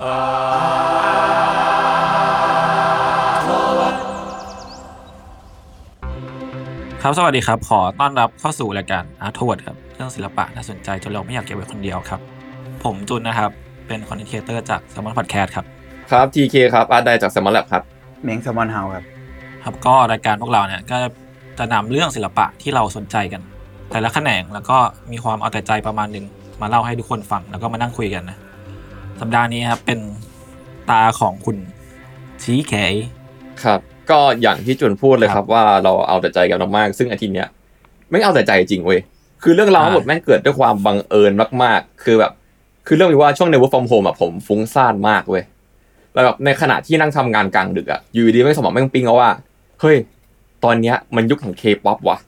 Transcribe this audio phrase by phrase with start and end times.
[0.00, 12.20] ครับ สวัสดีครับ ขอต้อนรับเข้าสู่รายการอาร์ทเวิร์ดครับ เรื่องศิลปะน่าสนใจจนเราไม่อยากเก็บไว้คนเดียวครับ
[12.84, 13.50] ผมจุนนะครับ
[13.86, 15.64] เป็นคอนเทนเตอร์จากสมอนพอดแคสต์ครับ
[16.10, 17.82] ครับ TK ครับ อาร์ตไดจากสมอลแลบครับ
[18.22, 19.04] เม้งแซมมอนเฮาครับ
[19.64, 20.96] ครับ ก็รายการพวกเราเนี่ยก็
[21.58, 23.42] จะนำเรื่องศิลปะที่เราสนใจกัน
[23.90, 24.76] แต่ละแขนงแล้วก็
[25.12, 26.24] มีความเอาแต่ใจประมาณหนึ่ง
[26.60, 28.38] มาเล่าให้ทุกคนฟังแล้วก็มานั่งคุยกันนะ
[29.20, 29.98] สัปดาห์นี้ครับเป็น
[30.90, 31.56] ตาของคุณ
[32.42, 32.72] ชีเค
[33.64, 37.48] ครับ ก็อย่างที่จุนพูดเลยคครัรับบว่าเราเอาแต่ใจกันมากๆซึ่งอาทิตย์เนี้ย
[38.10, 39.00] ไม่เอาแต่ใจจริงเว้ย
[39.42, 42.32] คือเรื่องราวทั้งหมดแม่งเกิดด้วยความบังเอิญมากๆ คือแบบ
[42.86, 45.44] คือเรื่องนี้ว่าช่วงใน work from home อะผมฟุ้งซ่านมากเว้ย
[46.14, 49.30] แล้วแบบในขณะที่นั่งทำงานกลางดึกอะอยู่ดีๆแม่งสมองแม่งปิ๊งเอาว่า
[49.80, 49.96] เฮ้ย
[50.64, 52.18] ตอนเนี้ยมันยุคของเคป๊อปว่ะ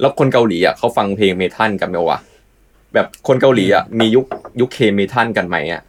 [0.00, 2.18] แล้วคนเกาหลีอะเขาฟังเพลง metal กันไหมวะ
[2.94, 4.24] แบบคนเกาหลีอะมียุค
[4.60, 5.82] ยุค K-metal กันไหมอะ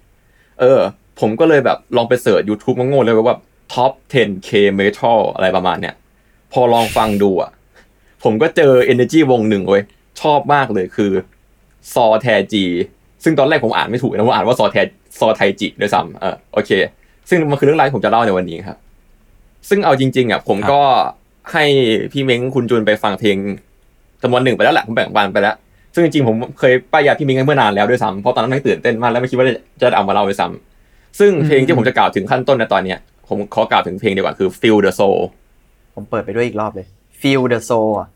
[0.60, 0.80] เออ
[1.20, 3.38] ผมก็เลยแบบลองไป search YouTube งงๆเลยว่า
[3.74, 4.50] ท็อป 10K
[4.80, 5.96] Metal อะไรประมาณเนี้ย
[6.54, 7.52] พอลองฟังดูอะ
[8.24, 9.84] ผมก็เจอ Energy วงหนึ่งเว้ย
[10.22, 11.12] ชอบมากเลยคือ
[11.94, 12.64] ซอแทจี
[13.24, 14.78] ซึ่งตอนแรกผมอ่านไม่ถูกนะผมอ่านว่าซอแท
[15.20, 16.72] ซอไทจิด้วยซ้ำเออโอเค
[17.30, 18.78] ซึ่งมันคือเรื่องราวที่ผมจะเล่าในวันนี้ครับ
[19.70, 20.82] ซึ่งเอาจริง ๆอะผมก็
[21.54, 21.66] ให้
[22.12, 23.38] พี่เม้งคุณจูนไปฟังเพลง
[24.22, 25.56] จำนวนหนึ่งไปแล้วแหละผมแบ่งปันไปแล้ว
[25.98, 35.20] ซึ่งจริงๆผมเคยป้ายยาพี่เม้งเมื่อนานแล้วด้วยซ้ำเพราะตอนนั้นไม่งตื่นเต้นมากแล้วไม่คิดว่าจะจะเอามาเล่าด้วยซ้ำซึ่งเพลงที่ผมจะกล่าวถึงขั้นต้นในตอนเนี้ยผมขอกล่าวถึงเพลงดีกว่าคือ Feel the Soul
[35.96, 36.88] ผมเปิดไปด้วยอีกรอบเลย
[37.20, 38.08] Feel the Soul อะ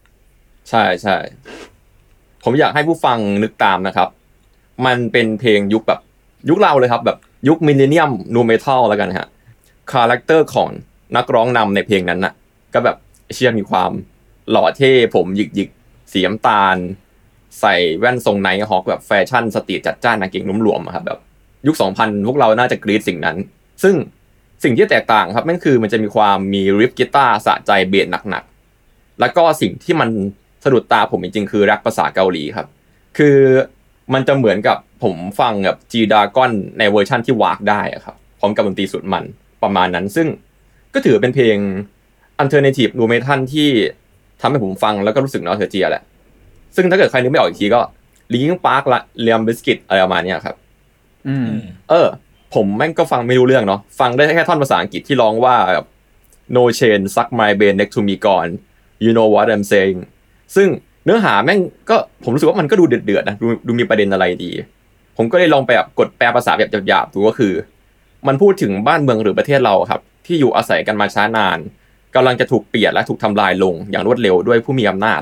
[0.69, 1.17] ใช่ใช่
[2.43, 4.09] ผมอยากให้ผู้ฟังนึกตามนะครับ
[4.85, 5.99] มันเป็นเพลงยุคแบบ
[6.49, 7.17] ยุคเราเลยครับแบบ
[7.47, 9.27] ยุค millennium nu metal แล้วกันฮะ
[9.91, 10.69] character ของ
[11.15, 12.33] นักร้องนำในเพลงนั้นน่ะ
[12.73, 12.97] ก็แบบ
[13.33, 13.91] เชื่อมีความ
[14.51, 16.75] หล่อเท่ผมหยิกหยิกๆสีน้ำตาล
[17.59, 21.19] ใส่แว่นทรงไนท์ฮอกแบบแฟชั่น street จัดจ้านกางเกงหลวมอะครับแบบ
[21.67, 23.37] ยุค 2000 พวกเราน่าจะกรี๊ดสิ่งนั้น
[23.83, 23.95] ซึ่ง
[24.63, 30.09] สิ่งที่แตกต่างครับนั่นคือมันจะมีความมี riff กีตาร์สะใจเบสหนักๆ แล้วก็สิ่งที่มัน
[30.63, 32.67] สะดุดตาผมจริงๆ คือแร็ปภาษาเกาหลีครับ
[33.17, 33.37] คือ
[34.13, 39.23] มันจะเหมือนกับผมฟังแบบ G-Dragon ในเวอร์ชั่นที่ว้ากได้อะครับพร้อมกับดนตรีสุดมัน
[39.63, 40.27] ประมาณนั้น ซึ่ง
[40.93, 41.57] ก็ถือเป็นเพลง
[42.41, 43.69] alternative nu metal ที่
[44.41, 46.03] ทำให้ผมฟังแล้วก็รู้สึก nostalgia แหละ
[46.75, 47.81] ซึ่งถ้าเกิดใครนึกไม่ออกอีกทีก็
[48.33, 50.55] Linkin Park และ Limp Bizkit อะไรประมาณเนี้ยครับ
[51.27, 51.49] อืม
[51.89, 52.07] เออ
[52.53, 55.85] ผมแม่งก็ฟังไม่รู้เรื่องเนาะฟังได้แค่ท่อนภาษาอังกฤษที่ร้องว่าแบบ
[56.55, 58.47] no chain suck my brain next to me ก่อน
[59.03, 59.99] you know what I'm saying
[60.55, 60.67] ซึ่ง
[61.05, 64.51] เนื้อหาแม่งก็ผมรู้สึกว่ามันก็ดูเดือดๆนะดูดูมีประเด็นอะไรดี
[65.17, 67.53] ผมก็เลยลองไปแบบกดแปลภาษาแบบหยาบๆดูก็คือ
[68.27, 71.59] มันพูดถึงบ้านเมืองหรือประเทศเราครับ ที่อยู่อาศัยกันมาช้านาน
[72.15, 75.21] กำลังจะถูกเปลี่ยนและถูกทำลายลงอย่างรวดเร็วด้วยผู้มีอำนาจ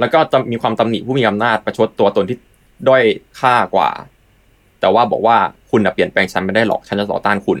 [0.00, 2.38] แล้วก็จะมีความตำหนิผู้มีอำนาจประชดตัวตนที่
[2.88, 3.02] ด้อย
[3.40, 3.90] ค่ากว่า
[4.80, 5.36] แต่ว่าบอกว่า
[5.70, 7.58] คุณน่ะเปลี่ยนแปลงฉันไม่ได้หรอกฉันจะต่อต้านคุณ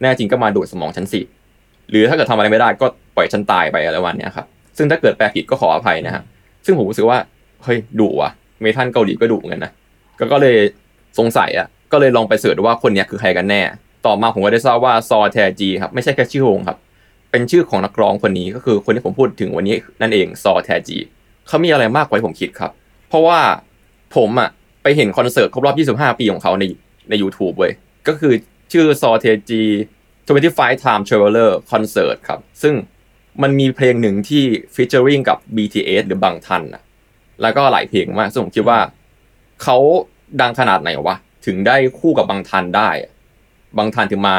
[0.00, 1.20] แน่จริงก็มาดูดสมองฉันสิ
[1.90, 4.46] หรือถ้าเกิดทำอะไรไม่ได้ก็ปล่อยฉันตายไปอะไรวันเนี้ยครับ
[4.76, 6.22] ซึ่งถ้าเกิดแปลผิดก็ขออภัยนะฮะ
[6.64, 7.18] ซึ่งผมรู้สึกว่า
[7.64, 9.72] เฮ้ยดุว่ะเมทัลเกาหลีก็ดุเหมือนกันนะ
[10.18, 10.56] ก็ก็เลย
[11.18, 13.62] สงสัยอะก็เลยลองไปเสิร์ชว่าคนเนี้ยคือใครกันแน่
[14.06, 16.78] ต่อมาผมก็ได้ทราบว่าซอแทจีครับไม่ใช่แค่ชื่อวงครับ
[17.30, 20.98] เป็นชื่อของนักร้องคนนี้ก็คือคนที่ผมพูดถึงวันนี้นั่นเองซอแทจี
[21.48, 22.70] เขามีอะไรมากกว่าที่ผมคิดครับ
[23.08, 23.40] เพราะว่า
[24.16, 24.50] ผมอะ
[24.82, 26.64] ไปเห็นคอนเสิร์ตครบรอบ 25 ปีของเขาใน
[27.10, 27.72] ใน YouTube เว้ย
[28.08, 28.32] ก็คือ
[28.72, 29.62] ชื่อซอเทจี
[30.22, 32.74] 25 Time Traveler Concert ครับ ซึ่ง
[33.42, 34.44] มันมีเพลงหนึ่งที่
[34.74, 36.82] featuring กับ BTS หรือบางทันอะ
[37.42, 38.78] แล้วก็หลายเพลงมากซึ่งผมคิดว่า
[39.62, 39.76] เขา
[40.40, 41.16] ดังขนาดไหนวะ
[41.46, 42.90] ถึงได้คู่กับบางทันได้
[43.78, 44.36] บางทันถึงมา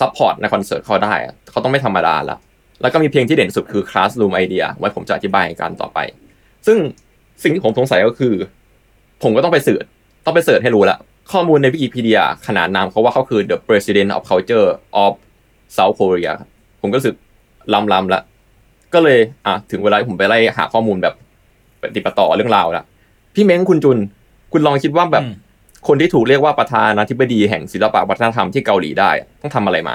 [0.00, 1.14] support ในคอนเสิร์ตเขาได้
[1.50, 2.38] เขาต้องไม่ธรรมดาละ
[2.80, 5.98] แล้วก็มีเพลงที่เด่นสุดคือ Classroom Idea ไว้ผมจะอธิบายกันต่อไป
[6.66, 6.78] ซึ่ง
[7.42, 8.34] สิ่งที่ผมสงสัยก็คือ
[9.22, 9.84] ผมก็ต้องไปเสิร์ช
[10.24, 10.98] ต้องไปเสิร์ชให้รู้ละ
[11.32, 14.68] ข้อมูลในวิกิพีเดียขนานนามเขาว่าเขาคือ the president of culture
[15.04, 15.12] of
[15.76, 16.48] South Korea ครับ
[16.80, 17.16] ผมก็รู้สึก
[17.74, 18.22] ลำลำๆละ
[18.94, 21.14] ก็เลยอะถึงเวลาที่ผมไปไล่หาข้อมูลแบบ
[21.80, 22.84] ปฏิปต่อเรื่องราวละ
[23.34, 23.98] พี่เม้งคุณจุน
[24.52, 25.34] คุณลองคิดว่าแบบอืม
[25.88, 29.94] คนที่ถูกเรียกว่าประธานาธิบดีแห่งศิลปะวัฒนธรรมที่เกาหลีได้อะต้องทำอะไรมา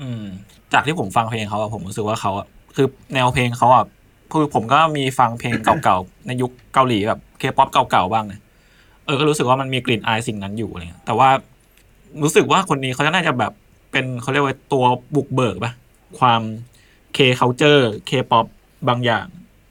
[0.00, 0.24] อืม
[0.72, 2.46] จากที่ผมฟังเพลงเขาอะผมรู้สึกว่าเขาอะ
[2.76, 3.84] คือแนวเพลงเขาอะ
[4.32, 5.54] คือผมก็มีฟังเพลง
[5.84, 8.40] เก่าๆ ในยุคเกาหลีแบบเคป๊อปเก่าๆบ้างเนี่ย
[9.04, 11.28] เออก็รู้สึกว่ามันมีกลิ่นอายสิ่งนั้นอยู่อะไรเงี้ยแต่ว่า
[12.22, 13.52] รู้สึกว่าคนนี้เขาจะน่าจะแบบ
[13.92, 14.84] เป็นเขาเรียกว่าตัว
[15.14, 15.72] บุกเบิกปะ
[16.18, 16.40] ความ
[17.14, 18.46] K-culture K-pop
[18.88, 19.26] บางอย่าง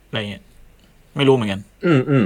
[0.08, 0.44] อะไรเงี้ย
[1.16, 2.26] ไม่รู้เหมือนกัน อืมอืม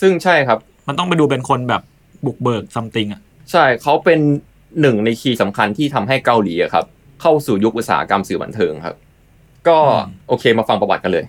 [0.00, 0.58] ซึ่งใช่ครับ
[0.88, 1.82] มันต้องไปดูเป็นคนแบบ
[2.26, 3.20] บุกเบิก something อะ
[3.52, 4.20] ใช่เขาเป็น
[4.80, 6.84] หนึ่งใน key สำคัญที่ทำให้เกาหลีอะครับ
[7.22, 8.96] เข้าสู่ยุคอุตสาหกรรมสื่อบันเทิงครับ
[9.68, 9.78] ก็
[10.28, 11.24] โอเคมาฟังประวัติกันเลย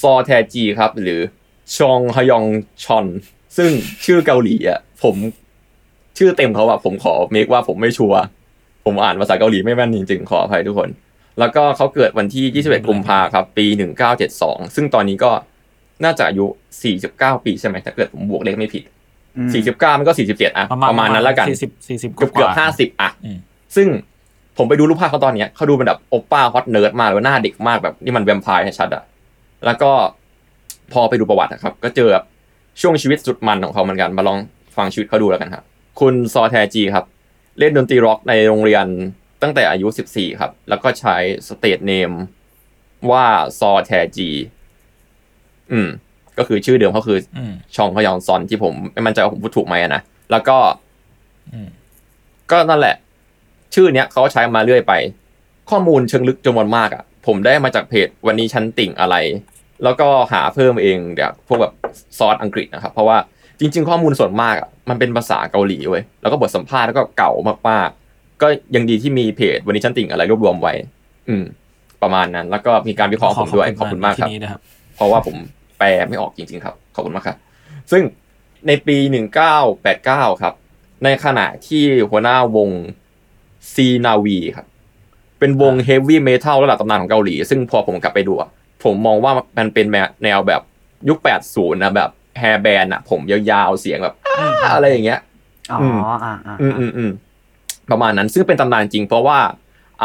[0.00, 1.20] ซอแทจีครับ หรือ
[1.76, 2.44] ชองฮยอง
[2.84, 3.06] ชอน
[3.56, 3.70] ซึ่ง
[4.04, 5.16] ชื่อเกาหลีอะผม
[6.18, 8.20] ชื่อเต็มเขาอะผมขอเมคว่าผมไม่ชัวร์
[8.84, 10.88] ผมอ่านภาษาเกาหลีไม่แม่นจริงๆ ขออภัยทุกคน
[11.38, 13.66] แล้วก็เขาเกิดวันที่ 21 กุมภาครับ ปี
[14.20, 15.30] 1972 ซึ่งตอนนี้ก็
[16.04, 16.46] น่าจะอายุ
[16.94, 18.82] 49 ปีใช่ไหมถ้าเกิดผมบวกเลขไม่ผิด
[19.36, 23.38] อืม49 มันก็ 47อะประมาณนั้นแล้วกันสี่สิบสี่สิบเกือบเกือบห้าสิบอะอืม
[23.76, 23.88] ซึ่ง
[24.58, 29.02] ผมไปดูรูปภาพเขาตอนเนี้ยเขาดูเป็นแบบโอปป้า hot nerd มากเลยหน้าเด็กมากแบบนี่มันแวมไพร์ชัดๆอะ
[29.66, 29.90] แล้วก็
[30.92, 32.24] พอไปดูประวัติอะครับ ก็เจอแบบ
[32.80, 34.38] ช่วงชีวิตสุดมันของเขาเหมือนกัน มาลอง
[34.76, 35.64] ฟังชีวิตเขาดูแล้วกันครับ
[36.00, 37.04] คุณซอแทจีครับ
[37.58, 38.86] เล่นดนตรีร็อกในโรงเรียน
[39.42, 41.16] ตั้งแต่อายุ 14 ครับ แล้วก็ใช้
[41.48, 42.12] stage name
[43.10, 43.26] ว่า
[43.58, 44.28] ซอแทจี
[45.72, 45.88] อืม
[46.38, 50.58] ก็คือชื่อเดิมเขาคืออืมชองฮยองซอนที่ผมไม่มั่นใจว่าผมพูดถูกไหมอะนะ แล้วก็
[51.52, 51.68] อืม
[52.50, 52.96] ก็นั่นแหละ
[53.74, 54.92] ชื่อเนี้ยเขาใช้มาเรื่อยไป
[55.70, 59.16] ข้อมูลเชิงลึกจำนวนมากอะ ผมได้มาจากเพจวันนี้ฉันติ่งอะไร
[59.84, 61.72] แล้วก็หาเพิ่มเองแบบพวกแบบ
[62.18, 63.18] ซอสอังกฤษนะครับ เพราะว่า
[63.60, 67.32] จริง ๆ ข้อมูลส่วนมากอะมันเป็นภาษาเกาหลีเว้ยแล้วก็บทสัมภาษณ์แล้วก็เก่า
[67.68, 70.74] มากๆ ก็ยังดีที่มีเพจวันนี้ฉันติ่งอะไรรวบรวมไว้
[71.28, 71.44] อืม
[72.02, 74.60] ประมาณนั้น แล้วก็มีการวิเคราะห์ผมด้วยขอบคุณมากครับที่นี้นะครับ
[74.96, 75.36] เพราะว่าผม
[75.78, 77.36] แปลไม่ออกจริง ๆ ครับขอบคุณมากครับ
[77.90, 78.02] ซึ่ง
[78.66, 78.96] ในปี
[79.68, 80.54] 1989 ครับ
[81.04, 82.70] ในขณะที่หัวหน้าวง
[83.74, 84.66] ซีนาวีครับ
[85.38, 88.48] เป็นวงเฮฟวี่เมทัลระดับตำนานของเกาหลี ซึ่งพอผมกลับไปดูอะ
[88.84, 89.86] ผมมองว่ามันเป็น
[90.24, 90.62] แนวแบบ
[91.08, 91.18] ยุค
[91.50, 95.20] 80 นะแบบ hair band อะผมยาวๆ เสียงแบบอ้าอะไรอย่างเงี้ย
[95.72, 97.10] อ๋ออืมอ่าอ่าอืมอืมอืม
[97.90, 99.38] ประมาณนั้นซึ่งเป็นตำนานจริงเพราะว่า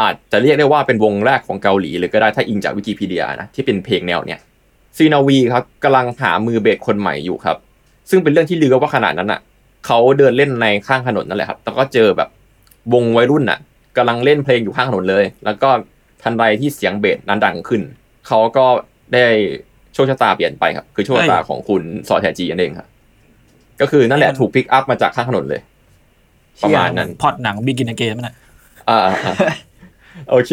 [0.00, 4.40] อาจจะเรียกได้ว่าเป็นวงแรกของเกาหลีเลยก็ได้ถ้าอิงจากวิกิพีเดียนะที่เป็นเพลงแนวเนี้ย
[4.96, 7.56] ซีนาวีครับกำลังหามือเบสคนใหม่อยู่ครับ
[8.10, 9.40] ซึ่งเป็นเรื่องที่ลือว่าขนาดนั้นอะ
[9.86, 12.28] เขาเดินเล่นในข้างถนนนั่นแหละครับแล้วก็เจอแบบ
[12.94, 13.58] วงวัยรุ่นอะ
[13.96, 15.70] กำลังเล่นเพลงอยู่ข้างถนนเลย แล้วก็
[16.22, 17.82] ทันใดที่เสียงเบสนั้นดังขึ้น
[18.26, 18.66] เขาก็
[19.14, 19.26] ได้
[19.94, 22.88] โชคชะตาเปลี่ยนไปครับ คือโชคชะตาของคุณซอแทจีนั่นเองครับ
[23.80, 25.60] ก็คือนั่นแหละถูก pick up มาจากข้างถนนเลย
[26.62, 28.34] ประมาณนั้นพล็อตหนัง Begin Again มันนะ
[28.88, 29.34] อ่าอ่า
[30.30, 30.52] โอเค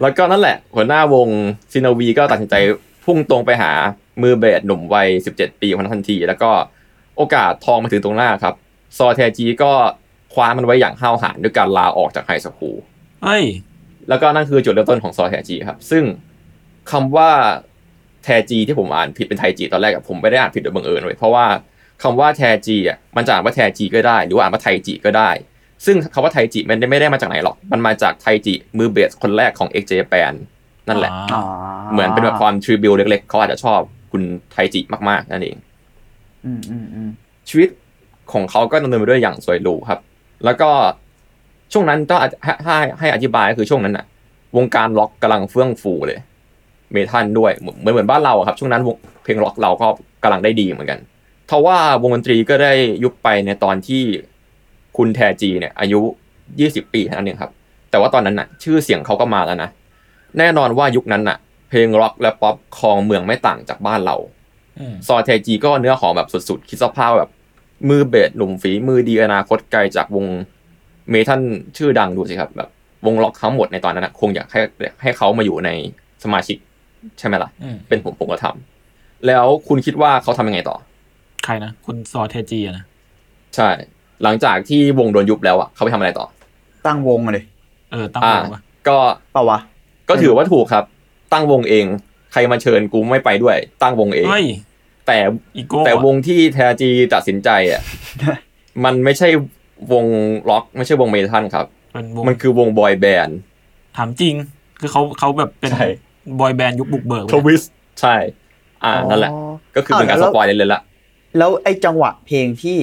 [0.00, 1.28] แล้วก็นั่นแหละ หัวหน้าวง
[1.72, 2.54] ซินาวีก็ตัดสินใจ
[3.04, 3.72] พุ่งตรงไปหา
[4.22, 6.50] มือเบสหนุ่มวัย 17 ปีคนนั้นทันที แล้วก็
[7.16, 8.54] โอกาสทองมาถึงตรงหน้าครับ
[8.98, 9.72] ซอแทจีก็
[10.36, 12.76] คว้ามันไว้อย่างห้าวหาญด้วยการลาออกจากไฮสคูล
[13.24, 13.44] เฮ้ย
[14.08, 16.04] แล้วก็นั่นคือจุดเริ่มต้นของซอแทจีครับ ซึ่ง
[16.90, 17.30] คำว่า
[18.24, 21.46] แทจีที่ผมอ่านผิดเป็นไทจีตอนแรกอะผมไม่ได้อ่านผิดโดยบังเอิญเลยเพราะว่า
[22.02, 25.30] คำว่าแทจีอะมันจะอ่านว่าแทจีก็ได้ หรือว่าอ่านว่าไทจีก็ได้
[25.86, 30.34] ซึ่งคำว่าไทจิมันไม่ได้มาจากไหนหรอก มันมาจากไทจิมือเบสคนแรกของ x j p a n
[30.88, 31.42] นั่นแหละอ๋อ
[31.92, 33.80] เหมือนเป็นแบบความทริบิวเล็กๆเขาอาจจะชอบ
[34.12, 34.22] คุณ
[34.52, 35.56] ไทจิมากๆนั่นเอง
[36.44, 37.10] อืมอืมอืม
[37.48, 37.68] ชีวิต
[38.32, 39.98] ของเขาก็ดำเนินไปด้วยอย่างสวยหรูครับ
[40.44, 40.70] แล้วก็
[41.72, 44.04] ช่วงนั้นต้องให้ให้ให้อธิบายก็คือช่วงนั้นน่ะ
[44.56, 46.18] วงการล็อกกำลังเฟื่องฟูเลย
[46.92, 49.88] เมทัลด้วยเหมือนเหมือนเหมือนบ้านเราอะครับ ช่วงนั้นวงเพลงล็อกเราก็
[50.22, 50.98] กำลังได้ดีเหมือนกัน
[51.50, 54.02] ทว่าวงดนตรีก็ได้ยุบไปในตอนที่
[54.96, 56.00] คุณแทจีเนี่ย อายุ
[56.48, 57.52] 20 ปีเท่านั้นเองครับ
[57.90, 59.70] แต่ว่าตอนนั้นน่ะ ชื่อเสียงเขาก็มาแล้วนะ
[60.38, 61.38] แน่นอนว่ายุคนั้นน่ะ
[61.68, 64.16] เพลงร็อกและป๊อปครองเมืองไม่ต่างจากบ้านเรา
[64.78, 67.30] อืมซอเทจีก็เนื้อหอมแบบสุดๆ คิดสภาพแบบ
[67.88, 70.26] มือเบสหนุ่มฝีมือดีอนาคตไกลจากวง
[71.10, 71.40] เมทัล
[71.76, 72.68] ชื่อดังดูสิครับแบบ
[73.06, 74.60] วงล็อกทั้งหมดในตอนนั้นนะคงอยากให้
[75.02, 75.70] ให้เขามาอยู่ใน
[76.24, 76.58] สมาชิก
[77.18, 80.76] ใช่ไหมล่ะอืมเป็นผมผมก็ทำแล้วคุณคิดว่าเขาทำยังไงต่อ
[81.44, 82.84] ใครนะ คุณซอเทจีอะนะ
[83.56, 83.68] ใช่
[84.22, 86.26] หลังจากที่วงโดนยุบแล้วอะเขาไปทำอะไรต่อ
[86.86, 87.44] ตั้งวงมาเลย
[87.92, 88.96] เออ ตั้งอ่าวงปะก็
[89.32, 89.58] เปล่าวะ
[90.08, 90.84] ก็ถือว่าถูกครับ
[91.32, 91.86] ตั้งวงเอง
[92.32, 94.46] ใครมาเชิญกูไม่ไปด้วย ตั้งวงเองเฮ้ย
[95.06, 95.18] แต่
[95.56, 97.82] อีโก้แต่อะวงที่แทจีตัดสินใจอะ
[98.84, 99.28] มันไม่ใช่
[99.92, 100.06] วง
[100.50, 103.38] ล็อก ไม่ใช่วงเมทัลครับเป็นวงมันคือวงบอยแบนด์
[103.96, 104.34] ถามจริง
[104.80, 105.86] คือเขาเขาแบบเป็นใช่
[106.40, 107.62] บอยแบนด์ยุคบุกเบิกทวิส
[108.00, 108.14] ใช่
[108.84, 109.32] อ่านั่นแหละ
[109.76, 110.80] ก็คือเป็นการสปอยเลยเลยละ
[111.38, 112.76] แล้วไอ้จังหวะเพลงที่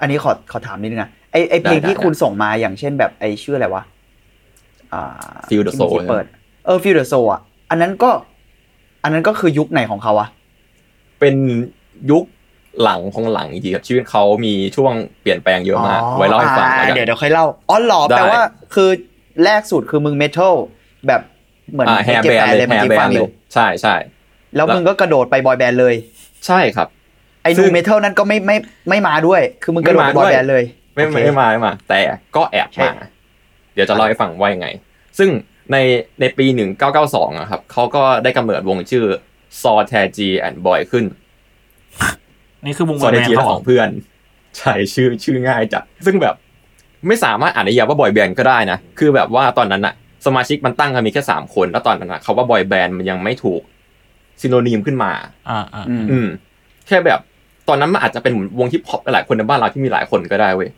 [0.00, 3.82] อันนี้ขอขอถามนิดนึงนะไอ้ไอ้เพลงได้ที่ได้คุณส่งมาอย่างเช่นแบบไอ้ชื่ออะไรวะ
[4.92, 5.02] อ่า
[5.48, 6.24] Feel the ที่เมื่อกี้ Soul เปิด
[6.64, 8.10] เออ Feel the Soul อะอันนั้นก็
[9.02, 10.28] อันนั้นก็คือยุคไหนของเขาวะ
[11.20, 11.34] เป็น
[12.10, 12.24] ยุค
[12.82, 18.42] หลังของหลังอีกทีครับชีวิตเขามีช่วงเปลี่ยนแปลงเยอะมากไว้เล่าให้ฟังอ่แล้วกันเดี๋ยวเดี๋ยวค่อยเล่าอ๋อเหรอได้แปลว่า
[18.74, 18.90] คือ
[19.44, 20.54] แรกสุดคือมึงเมทัล
[21.06, 21.20] แบบ
[21.72, 23.94] เหมือนอ่าแฮร์เก็แบบนแฟนเลเลยยแฮเมื่อร์กี้แบฟันงอเลยู่ยใช่ใช่
[24.56, 25.94] แล้วมึงก็กระโดดไปบอยแบนด์เลย
[26.46, 26.88] ใช่ครับ
[27.42, 28.56] ไอ้ซึ่นูงเมทัลนั้นก็ไม่ไม่
[28.88, 32.00] ไม่มาด้วย คือมึงกระโดดไม่ไปมาบอยด้วยแบนด์เลยไม่โอเคไม่ไม่มาไม่มา แต่
[32.36, 33.06] ก็แอบใช่มา
[33.74, 34.68] เดี๋ยวจะเล่าให้ฟังว่ายังไง
[35.18, 35.30] ซึ่ง
[35.72, 35.76] ใน
[36.20, 36.46] ในปี
[36.92, 39.06] 1992อะครับเขาก็ได้กำเนิดวงชื่อ
[39.62, 41.04] ซอแทจีแอนด์บอยขึ้น
[42.64, 43.88] นี่คือวงซอแบแทนจีด์และเขาของเพื่อน
[44.58, 46.34] ใช่ชื่อชื่อง่ายจัดซึ่งแบบ
[47.06, 49.94] ไม่สามารถอ่านนิยามว่าบอยแบนด์ก็ได้นะ คือแบบว่าตอนนั้นอะ
[50.26, 53.62] สมาชิกมันตั้งกันมีแค่สามคน แล้วตอนนั้นอะเขาว่าบอยแบนด์มันยังไม่ถูก
[54.40, 55.12] synonym ขึ้นมา
[55.48, 56.28] อ่าอ่าอืมอืม
[56.86, 57.20] แค่แบบ
[57.68, 60.70] ตอนนั้นมันอาจจะเป็นเหมือนวงฮิปฮอปหลายคนในบ้านเราที่มีหลายคนก็ได้เว้ย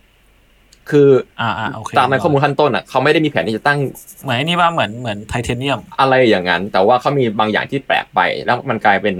[0.91, 1.09] คือ
[1.41, 3.79] อ่าอ่าโอเคตามในข้อมูลขั้นต้นอะเขาไม่ได้มีแผนที่จะตั้ง
[4.23, 9.15] เหมือนไอ้นี่ว่าเหมือนเหมือน Thaitanium อะไรอย่างนั้น แต่ว่าเขามีบางอย่างที่แปลกไป แล้วมันกลายเป็น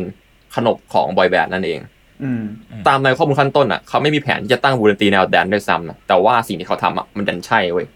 [0.55, 1.81] ขนบของบอยแบนด์นั่นเอง
[2.23, 2.43] อืม
[2.89, 7.87] ตามในข้อมูลขั้นต้นอะเขาไม่มีแผนที่จะตั้งวงดนตรีแนวแดนซ์ด้วยซ้ำนะแต่ว่าสิ่งที่เขาทำอะมันดันใช่เว้ย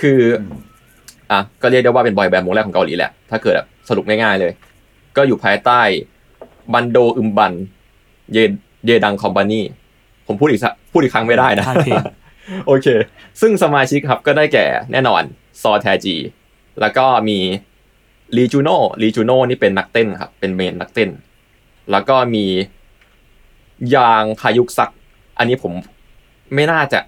[0.00, 0.60] คืออม
[1.30, 4.52] อะก็เรียกได้ว่าเป็นบอยแบนด์วงแรกของเกาหลีแหละถ้าเกิดแบบสรุปง่ายๆเลย
[5.16, 5.80] ก็อยู่ภายใต้
[6.72, 7.52] บันโดอึมบัน
[8.32, 8.38] เย
[8.86, 9.60] เยดังคอมพานี
[10.26, 12.02] ผมพูดอีกสักพูดอีกครั้งไม่ได้นะใช่เพลง
[12.66, 12.86] โอเค
[13.40, 15.22] ซึ่งสมาชิกครับก็ได้แก่แน่นอน
[15.62, 16.16] ซอแทจี
[16.80, 17.38] แล้วก็มี
[18.36, 21.10] ลีจูโน่ลีจูโน่นี่เป็นนักเต้นครับ เป็นเมนนักเต้น
[21.90, 22.44] แล้วก็มี
[23.94, 24.90] ยางคายุกซัก
[25.38, 25.72] อันนี้ผม
[26.54, 26.98] ไม่น่าจะ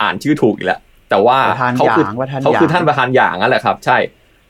[0.00, 3.98] อ่านชื่อถูกอีกแล้วแต่ว่าประธานเขาคือหยางประธานเขาคือหยางท่านประธานหยางนั่นแหละครับ ใช่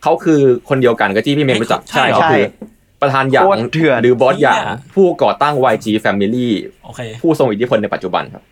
[0.03, 2.45] เขาคือคนเดียวกันกับที่พี่เมงรู้จักใช่เหรอเขาคือ
[3.03, 6.49] ประธานหยางโคตรเถื่อนหรือบอสหยางเหี้ยผู้ก่อตั้ง YG Family
[6.85, 8.43] โอเคผู้ทรงอิทธิพลในปัจจุบันครับ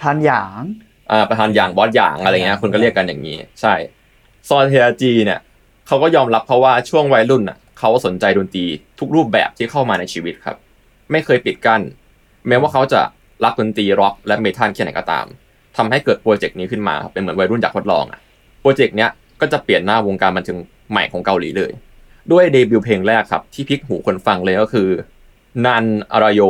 [0.00, 0.93] ทานหยางอ่า
[1.28, 3.74] ประธานอย่างบอสอย่างอะไรเงี้ยคุณก็เรียกกันอย่างนี้ ใช่
[4.48, 5.40] ซอนเทียจีเนี่ย
[5.86, 8.64] เขาก็ยอมรับเพราะว่าช่วงวัยรุ่นอะเขาสนใจดนตรี
[8.98, 10.56] ทุกรูปแบบที่เข้ามาในชีวิตครับ
[11.10, 11.80] ไม่เคยปิดกั้น
[12.48, 13.00] แม้ว่าเขาจะ
[13.44, 15.26] รักดนตรีร็อกและเมทัลแค่ไหนก็ตาม
[15.76, 18.20] ทำให้เกิดโปรเจกต์นี้ขึ้นมาครับเป็นเหมือนวัยรุ่นอยากทดลองอะ
[18.60, 20.58] โปรเจกต์เนี้ยก็จะเปลี่ยนหน้าวงการบันเทิง
[20.90, 21.70] ใหม่ของเกาหลีเลย
[22.32, 24.88] ด้วยเดบิวต์เพลงแรกครับ ที่พลิกหูคนฟังเลยก็คือ
[25.66, 26.40] นันอารายโย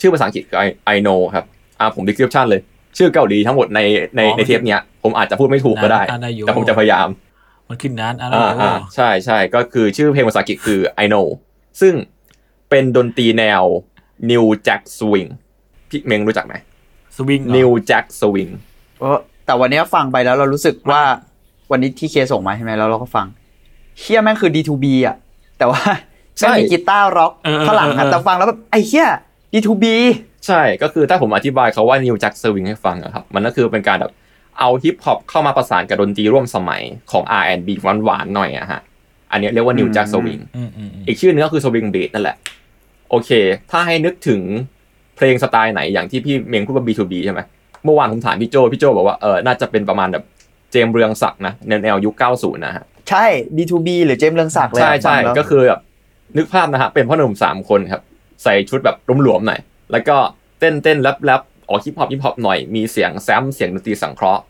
[0.00, 1.44] ชื่อภาษาอังกฤษคือ I I know ครับ
[1.80, 2.60] อ่าผม disclaimer เลย
[2.98, 3.80] ชื่อเกาหลีทั้งหมดใน
[4.16, 7.08] ในอ๋อในเทปเนี้ยผมอาจจะพูดไม่ถูกก็ได้นันอารายโยแต่ผมจะพยายาม
[7.68, 11.26] มันขึ้นนั้นอะไรอ่าโอ้อ่าใช่ใช่ก็คือชื่อเพลงภาษาอังกฤษคือ I know
[11.80, 11.94] ซึ่ง
[12.70, 13.62] เป็นดนตรีแนว
[14.30, 15.30] New Jack Swing
[15.88, 16.54] พี่เมงรู้จักไหม
[17.16, 18.52] สวิงเหรอ New Jack Swing
[19.00, 21.02] เออแต่วันเนี้ยฟังไปแล้วเรารู้สึกว่า
[21.70, 23.26] วันนี้ที่เคส่งมาใช่ไหมแล้วเราก็ฟัง
[23.98, 25.16] เหี้ยแม่งคือ D2B อะ
[25.58, 25.80] แต่ว่า
[26.38, 29.08] ใช่แม่งมีกีตาร์ร็อกเออเออข้างหลังเออะอแต่ฟังแล้วแบบไอ้เหี้ย
[29.52, 29.84] D2B
[30.50, 34.12] ใช่ก็คือถ้าผมอธิบายเขาว่า New Jack Swing ให้ฟังอะครับมันก็คือเป็นการแบบ
[34.58, 38.80] เอาฮิปฮอปเข้ามาประสานกับดนตรีร่วมสมัยของ R&B หวานๆหน่อยอะฮะ
[39.32, 42.36] อันเนี้ยเรียกว่า New Jack Swing อืมอืมอืมอีกชื่อนึงก็คือ Swing Beat นั่นแหละ
[43.10, 43.30] โอเค
[43.70, 44.40] ถ้าให้นึกถึง
[45.16, 47.40] เพลงสไตล์ไหนอย่างที่พี่เมงพูดว่า D2B ใช่ไหม
[47.84, 50.24] เมื่อวานผมถามพี่โจพี่โจบอกว่าเออน่าจะเป็นประมาณแบบ
[50.72, 53.24] เจมส์เรืองศักดิ์นะแนวแนวยุค 90 นะฮะใช่
[53.56, 55.80] D2B หรือเจมส์เรืองศักดิ์เลยใช่อะใช่ฟังแล้วก็คือแบบ
[56.36, 58.02] นึกภาพนะฮะเป็นพ่อหนุ่มสามคนครับ
[58.42, 59.60] ใส่ชุดแบบหลวมๆหน่อย
[59.92, 60.16] แล้วก็
[60.60, 64.42] เต้นเต้นแรปแรปออกฮิปฮอปฮิปฮอปหน่อยมีเสียงแซมเสียงดนตรีสังเคราะห์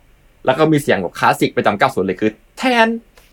[0.47, 2.87] แล้วก็มีเสียงแบบคลาสสิกประจำ90เลยคือ แทน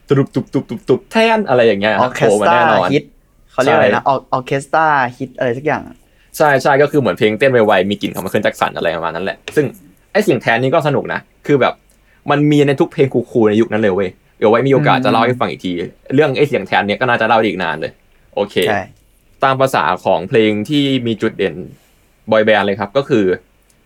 [0.08, 3.04] ตุบตุบตุบตุบตุบแทนอะไรอย่างเงี้ยอคอรับเคโผล่สมาตราแน่นอนฮิต
[3.52, 4.86] เขาเรียกอะไรใช่นะออเคสตรา
[5.18, 5.96] ฮิตอะไรสักอย่างอะ
[6.38, 9.66] ใช่ใช่ก็คือเหมือนเพลงเต้นไวๆมีกลิ่นของมันเคลื่อนแจ็คสันอะไรประมาณนั้นแหละซึ่ง
[10.12, 11.74] ไอ้เสียงแทนนี่ก็สนุกนะคือแบบ
[12.32, 15.72] มันมีในทุกเพลงคูลๆในยุคนั้นเลยเว้ยเดี๋ยวไว้มีโอกาสจะเล่าให้ฟังอีกที
[16.16, 17.92] เรื่องไอ้เสียงแทนเนี่ยก็น่าจะเล่าได้อีกนานเลย
[18.36, 18.82] โอเคใช่
[19.44, 21.56] ตามภาษาของเพลงที่มีจุดเด่น
[22.32, 23.26] บอยแบนด์เลยครับ ก็คือ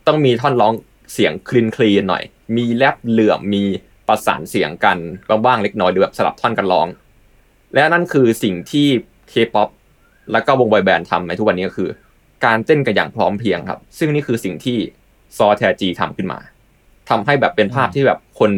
[0.07, 0.73] ต้องมีท่อนร้อง
[1.13, 2.23] เสียง clean clean หน่อย
[2.57, 3.63] มีแรปเหลื่อมมี
[4.07, 4.97] ประสานเสียงกัน
[5.45, 6.87] บ้างๆเล็กน้อยหรือแบบสลับท่อนกันร้อง
[7.73, 8.87] และนั่นคือสิ่งที่
[9.29, 9.69] เคป๊อป
[10.31, 11.89] แล้วก็วงบอยแบนด์ทำในทุกวันนี้ก็คือ
[12.45, 14.77] การเต้นกันอย่างพร้อมเพรียงครับ ซึ่งนี่คือสิ่งที่
[15.37, 16.39] ซอแทจีทำขึ้นมา
[17.09, 18.51] ทำให้แบบเป็นภาพที่แบบคน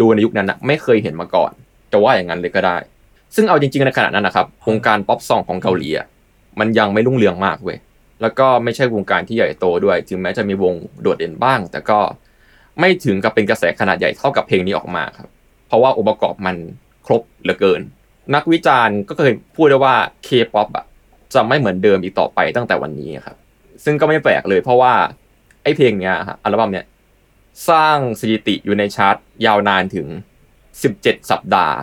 [0.00, 1.52] ดูในยุคนั้นนะไม่เคยเห็นมาก่อน
[1.92, 2.76] จะว่าอย่างนั้นเลยก็ได้
[3.34, 5.88] ซึ่งเอาจริงๆในขณะนั้นนะครับวงการป๊อปซองของเกาหลี
[6.60, 7.78] มันยังไม่รุ่งเรืองมากเว้ย
[8.22, 12.00] แล้วก็ไม่ใช่วงการที่ใหญ่โตด้วย ถึงแม้จะมีวงโดดเด่นบ้าง แต่ก็
[12.80, 15.28] ไม่ถึงกับเป็นกระแสขนาดใหญ่เท่ากับเพลงนี้ออกมาครับ
[15.66, 16.56] เพราะว่าองค์ประกอบมัน
[17.06, 17.80] ครบเหลือเกิน
[18.34, 19.94] นักวิจารณ์ก็เคยพูดได้ว่า
[20.26, 20.84] K-POP อะ
[21.34, 23.36] จะไม่เหมือนเดิมอีกต่อไปตั้งแต่วันนี้ครับ
[23.84, 24.94] ซึ่งก็ไม่แปลกเลยเพราะว่า
[25.62, 26.86] ไอ้เพลงเนี้ยฮะอัลบั้มเนี้ย
[27.68, 30.06] สร้างสถิติอยู่ในชาร์ตยาวนานถึง
[30.68, 31.76] 17 สัปดาห์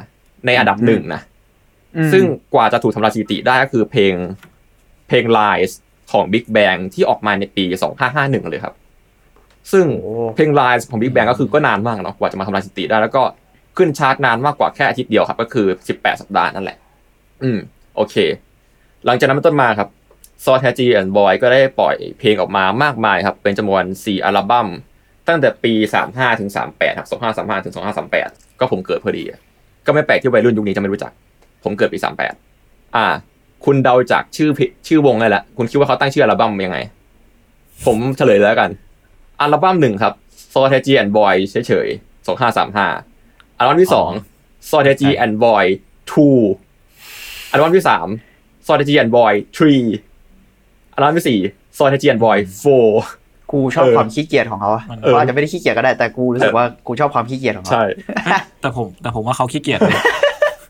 [0.46, 1.22] ในอันดับหนึ่งนะ
[1.96, 4.14] อืมซึ่งกว่าจะถูกทำลายสถิติได้ก็คือเพลง
[5.08, 5.72] เพลง Lies
[6.12, 7.64] ของ Big Bang ที่ออกมาในปี
[8.08, 8.76] 2551 เลยครับ
[9.72, 9.86] ซึ่ง
[10.36, 13.24] เพลง Rise ของ Big Bang ก็คือก็นานมากเนาะกว่าจะมาทำลายสถิติได้ แล้วก็
[13.78, 16.78] ขึ้นชาร์ตนานมากกว่าแค่อาทิตย์เดียวครับ ก็คือ 18 สัปดาห์นั่นแหละ
[17.44, 17.58] อืม
[17.96, 18.16] โอเค
[19.06, 19.90] หลังจากนั้นเป็นต้นมาครับ
[20.46, 24.68] ซอแทจีแอนด์บอยก็ได้ปล่อยเพลงออกมามากมายครับ เป็นจำนวน 4 อัลบั้ม
[25.28, 25.74] ตั้งแต่ปี
[26.08, 27.74] 35 ถึง 38 ครับ 2535 ถึง
[28.16, 29.24] 2538 ก็ผมเกิดพอดี
[29.86, 31.12] ก็ไม่แปลกที่วัยรุ่นยุคนี้จะไม่รู้จัก
[31.64, 32.00] ผมเกิดปี
[32.48, 33.06] 38 อ่า
[33.66, 36.78] คุณเดาจากชื่อเพชื่อวงได้แล้วคุณคิดว่าเขาตั้งชื่ออัลบั้มยังไง
[37.86, 38.70] ผมเฉลยแล้วกัน
[39.42, 40.14] อัลบั้มหนึ่งครับ
[40.54, 42.88] s o t a g e and Boy เฉยๆสองห้าสามห้า
[43.58, 44.10] อัลบั้มที่สอง
[44.70, 45.66] s o t a g e and Boy
[46.12, 46.40] two
[47.52, 48.08] อัลบั้มที่สาม
[48.68, 49.86] s o t a g e and Boy three
[50.94, 51.40] อัลบั้มที่สี่
[51.78, 52.90] s o t a g e and Boy four
[53.52, 57.84] กูชอบเออความขี้เกียจของเขาอะมันเขาอาจจะไม่ได้ขี้เกียจก็ได้แต่กูรู้สึกว่ากูชอบความขี้เกียจของเขาใช่
[58.62, 59.96] แต่ผมแต่ผมว่าเขาขี้เกียจเลย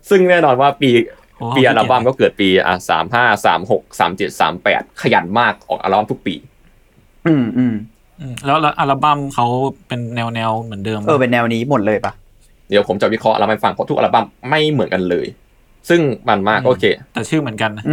[0.09, 1.18] ซึ่งแน่นอนว่าปีโอ้
[1.57, 6.35] ปีอัลบั้มเขาขี้เกียจก็เกิดปีอะสามห้าสามหกสามเจ็ดสามแปดขยันมากออกอัลบั้มทุกปี
[7.27, 7.73] อืมอืม
[8.21, 9.45] อืมแล้วแล้วอัลบั้มเขา
[9.87, 12.13] เป็นแนวแนวเหมือนเดิมเออเป็นแนวนี้หมดเลยปะ
[12.69, 15.27] เดี๋ยวผมจะวิเคราะห์อัลบั้มให้ฟังเพราะทุกอัลบั้มไม่เหมือนกันเลย
[15.89, 17.83] ซึ่งมันมากโอเค แต่ชื่อเหมือนกันนะ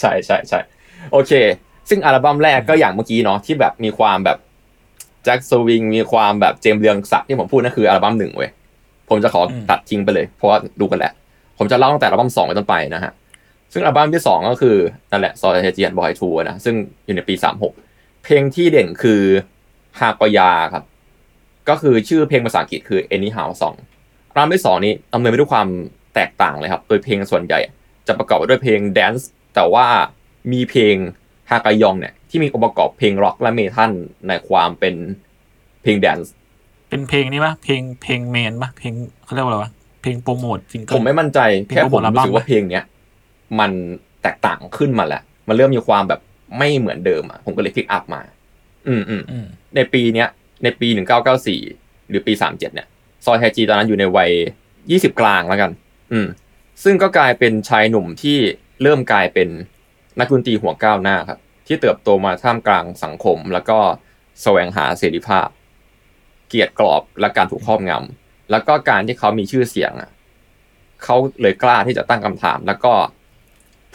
[0.00, 0.58] ใช่ใช่ใช่
[1.12, 1.32] โอเค
[1.88, 4.38] ซึ่งอัลบั้มแรกก็อย่างเมื่อกี้เนาะที่แบบมีความแบบ
[5.24, 8.50] แจ็คสวิงมีความแบบเจมส์เรืองศักดิ์ที่ผมพูดนั่นคืออัลบั้มหนึ่งเว้ย
[9.08, 11.12] ผมจะขออมตัดทิ้งไปเลย เพราะว่าดูกันแหละ
[11.58, 13.12] ผมจะเล่าตั้งแต่อัลบั้มสองไปต้นไปนะฮะ
[13.72, 14.76] ซึ่งอัลบั้มที่สองก็คือ
[15.10, 17.72] นั่นแหละซอยเฮจียนบอยทัวนะซึ่งอยู่ในปีสามหก
[18.24, 19.22] เพลงที่เด่นคือ
[20.00, 20.84] ฮากอยาครับ
[21.68, 23.76] ก็คือชื่อเพลงภาษาอังกฤษคือ Anyhow Song
[24.30, 25.68] อัลบั้มที่สองนี้ดำเนินไปด้วยความ
[26.14, 27.60] แตกต่างเลยครับ โดยเพลงส่วนใหญ่
[28.06, 29.86] จะประกอบไปด้วยเพลงแดนซ์แต่ว่า
[30.52, 30.96] มีเพลง
[31.50, 33.90] ฮากายองเนี่ยที่มีองค์ประกอบเพลงร็อกและเมทัล
[34.28, 34.94] ในความเป็น
[35.82, 36.32] เพลงแดนซ์
[36.90, 38.92] เป็นเพลงนี้ปะเพลงเพลงเมนปะเพลง
[39.24, 39.70] เขาเรียกว่าอะไรวะ
[40.04, 42.84] เพลงโปรโมทซิงเกิลผมไม่มั่นใจเพลงแค่ผมโปรโมทอัลบั้รู้มสึกว่าเพลงเนี้ย
[43.60, 43.70] มัน
[44.22, 46.20] แตกต่างขึ้นมาแล้วมันเริ่มมีความแบบ
[46.58, 48.20] ไม่เหมือนเดิมอะผมก็เลยพิกอัพมา
[48.88, 49.46] อืมอืมอืม
[49.76, 50.28] ในปีเนี้ย
[50.62, 50.88] ในปี
[51.48, 52.86] 1994หรือปี37เนี่ย
[53.24, 54.30] ซอยแฮจีตอนนั้นอยู่ในวัย
[54.76, 55.70] 20กลางแล้วกัน
[56.12, 56.26] อืม
[56.84, 58.38] ซึ่งก็กลายเป็นชายหนุ่มที่
[58.82, 59.48] เริ่มกลายเป็น
[60.18, 63.78] นักดนตรีหัวก้าวหน้าครับ ที่เติบโตมาท่ามกลางสังคม แล้วก็
[64.42, 65.48] แสวงหาเสรีภาพ
[66.48, 70.10] เกียรติกรอบและการถูกครอบงำ แล้วก็การที่เขามีชื่อเสียงอะ
[71.04, 72.92] เขาเลยกล้าที่จะตั้งคำถาม แล้วก็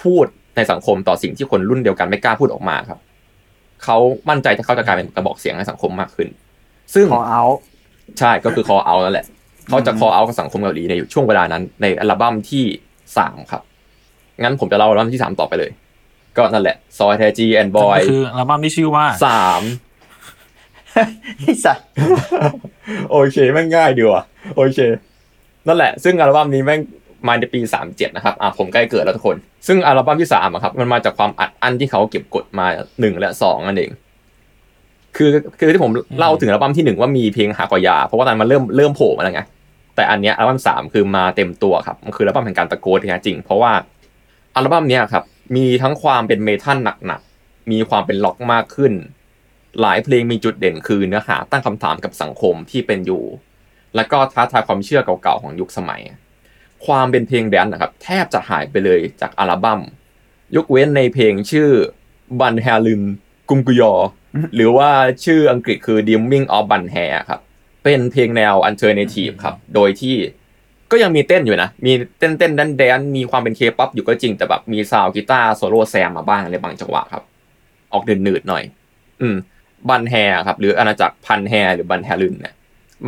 [0.04, 3.00] พูดในสังคมต่อสิ่งที่คนรุ่นเดียวกันไม่กล้าพูดออกมาครับ
[3.84, 3.98] เขา
[4.30, 6.28] มั่นใจที่เขาจะกลายเป็นกระบอกเสียงในสังคมมากขึ้น
[6.94, 7.44] ซึ่งขอเอา
[8.20, 9.26] ใช่ก็คือ call out นั่นแหละ
[9.70, 12.66] เขาจะ call out กับสังคมเกาหลีในช่วงเวลานั้น ในอัลบั้มที่
[13.18, 13.62] สามครับ
[14.42, 15.72] งั้นผมจะเล่าอัลบั้มที่สามต่อไปเลย
[16.38, 19.62] ก็นั่นแหละซอยแทจีแอนบอยก็คืออัลบั้มที่ชื่อว่าสาม
[21.40, 21.78] ไอ้สัส
[23.12, 24.24] โอเคแม่งง่ายดีว่ะ
[24.56, 24.80] โอเค
[25.68, 26.82] นั่นแหละ ซึ่งอัลบั้มนี้แม่ง
[27.28, 32.66] มาในปีสามเจ็ดนะครับอะผมใกล้เกิดแล้วทุกคน ซึ่งอัลบั้มที่สามอะครับ มันมาจากความอัดอั้นที่เขาเก็บกดมา
[33.00, 33.92] หนึ่งและสองนั่นเอง
[35.18, 39.42] คือคือที่ผมเล่าถึงอัลบั้มที่หนึ่งว่ามีเพลงหากอยา เพราะว่าตอนนนมันเริ่มเริ่มโผล่มาแล้วไง
[39.96, 43.72] แต่อันเนี้ยอัลบั้มสามคือมาเต็มตัวครับ มันคืออัลบั้มแห่งการตะโกนที่แท้จริง เพราะว่า
[44.56, 45.24] อัลบั้มเนี้ยครับ
[45.56, 48.94] มีทั้งความเป็นเมทัลหนักๆ มีความเป็นร็อกมากขึ้น
[49.82, 53.24] หลายเพลงมีจุดเด่นคือเนื้อหาตั้งคำถามกับสังคมที่เป็นอยู่
[53.96, 56.02] แล้วก็ท้าทายความเชื่อเก่าๆของยุคสมัย
[56.86, 59.80] ความเป็นเพลงแดนซ์นะครับ แทบจะหายไปเลยจากอัลบั้ม
[60.56, 61.70] ยกเว้นในเพลงชื่อ
[62.40, 63.04] บันแฮลิน
[63.50, 63.94] กุมกุยอ
[64.56, 64.90] หรือว่า
[65.26, 67.42] ชื่ออังกฤษคือ Dreaming of Balhae ครับ
[67.84, 70.16] เป็นเพลงแนว alternative ครับ โดยที่
[70.92, 77.24] ก็ยังมีเต้นอยู่นะ มีเต้นเต้นแดนซ์แดนซ์มีความเป็นเคป๊อปอยู่ก็จริง แต่แบบมีซาวกีตาร์โซโล่แซมมาบ้างในบางจังหวะครับ
[77.94, 78.64] ออกเหนืดๆหน่อย
[79.22, 79.36] อืม
[79.90, 80.14] บันแฮ
[80.48, 82.54] ครับ หรืออาณาจักรพันแฮหรือบันแฮลุนเนี่ย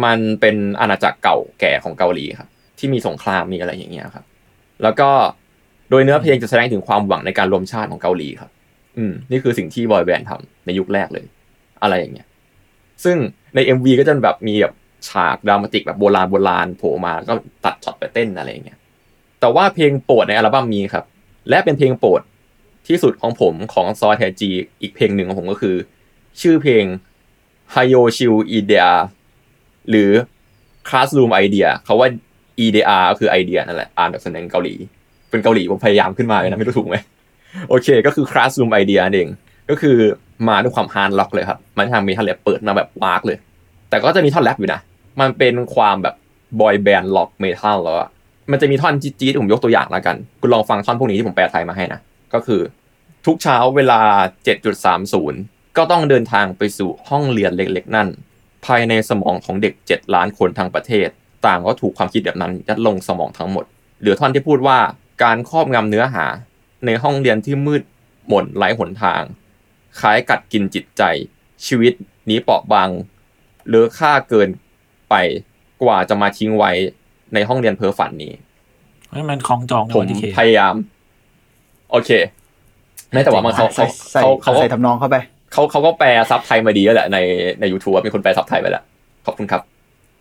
[0.04, 4.26] มันเป็นอาณาจักรเก่าแก่ของเกาหลีครับ ที่มีสงครามมีอะไรอย่างเงี้ยครับ
[4.84, 5.10] แล้วก็
[5.90, 8.52] โดยเนื้อเพลงจะแสดงถึงความหวังในการรวมชาติของเกาหลีครับ
[8.98, 11.26] อืมนี่คือสิ่งที่บอยแบนด์ทำในยุคแรกเลย
[11.82, 12.28] อะไรอย่างเงี้ย
[13.04, 13.18] ซึ่ง
[13.56, 14.74] ใน MV ก็จะแบบมีแบบ
[15.10, 18.78] ฉาก dramatic แบบโบราณโบราณโผล่มาแล้วก็ตัดช็อตไปเต้นอะไรอย่างเงี้ย
[19.40, 21.06] แต่ว่าเพลงโปรดในอัลบั้มนี้ครับ
[21.50, 22.22] และเป็นเพลงโปรด
[22.88, 24.50] ที่สุดของผมของซอแทจี
[24.82, 25.76] อีกเพลงหนึ่งของผมก็คือ
[26.42, 26.86] ชื่อเพลง
[27.76, 28.88] h a y o s h i u Idea
[29.90, 30.12] หรือ
[30.90, 32.10] Classroom Idea คำว่า
[32.66, 34.74] 이데아 ก็คือไอเดียนั่นแหละ อ่านแบบสำเนียงเกาหลี
[35.30, 36.96] เป็นเกาหลีผมพยายามขึ้นมาเลยนะ ไม่รู้ถูกไหม
[37.70, 39.30] โอเค ก็คือ Classroom Idea นั่นเอง
[39.70, 39.98] ก็คือ
[40.48, 43.38] มาด้วยความ hard rock เลยครับ มันทางมีท่อนแรปเปิดมาแบบว้ากเลย
[43.90, 44.80] แต่ก็จะมีท่อนแรปอยู่นะ
[45.22, 46.16] มันเป็นความแบบ
[46.60, 48.10] บอยแบนด์ล็อกเมทัลแล้วอะ
[48.52, 52.00] มันจะมีท่อนจี๊ดๆผมยกตัวอย่างแล้วกัน คุณลองฟังท่อนพวกนี้ที่ผมแปลไทยมาให้นะ
[52.34, 52.62] ก็คือ
[53.26, 54.00] ทุกเช้าเวลา
[54.76, 58.08] 7.30 ก็ต้องเดินทางไปสู่ห้องเรียนเล็กๆ นั่น
[58.66, 61.08] ภายในสมองของเด็ก 7 ล้านคนทั้งประเทศ
[61.46, 63.66] ต่างก็ถูกความคิดแบบนั้นยัดลงสมองทั้งหมด
[64.00, 64.78] เหลือท่อนที่พูดว่า
[65.24, 66.26] การครอบงำเนื้อหา
[66.86, 67.84] ในห้องเรียนที่มืด
[68.28, 69.22] หม่นไร้หนทาง
[70.00, 71.04] คล้ายกัดกินจิตใจ
[71.66, 71.94] ชีวิต
[72.30, 72.90] นี้เปราะบาง
[73.68, 74.50] เหลือค่าเกิน
[75.10, 75.16] ไป
[75.84, 76.72] กว่าจะมาทิ้งไว้
[77.34, 78.34] ในห้องเรียนเพ้อฝันนี้
[79.10, 80.76] เฮ้ยมันคล้องจองในผมวันที่เคพยายาม
[81.92, 82.10] โอเค
[83.12, 85.16] ไม่แต่ว่ามันเขาเขาใส่เขาเขาใส่ทำนองเข้าไป
[85.52, 87.18] เขาเขาก็แปลซับไทยมาดีแล้วแหละใน
[87.60, 88.84] ใน YouTube มีคนแปลซับไทยไปแล้ว
[89.26, 89.62] ขอบคุณครับ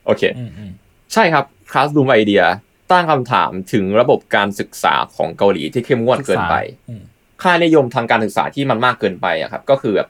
[0.06, 0.72] โอเคอืมอืม
[1.12, 2.44] ใช่ครับ Classroom Idea
[2.90, 6.54] ตั้งคำถามถึงระบบการศึกษาของเกาหลีที่เข้มงวดเกินไป
[6.88, 7.02] อืม
[7.42, 10.08] ค่านิยมทางการศึกษาที่มันมากเกินไปอะครับ ก็คือแบบ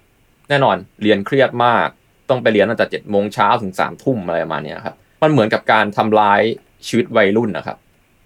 [0.49, 1.89] แน่นอนเรียนเครียดมาก
[2.31, 6.43] ต้องไปเรียนตั้งแต่เจ็ดโมงเช้าถึงสามทุ่มอะไรประมาณเนี้ยครับ มันเหมือนกับการทำร้าย
[6.87, 7.77] ชีวิตวัยรุ่นนะครับ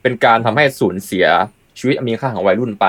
[0.03, 1.27] เป็นการทำให้สูญเสีย
[1.79, 2.87] ชีวิตอันมีค่าของวัยรุ่นไป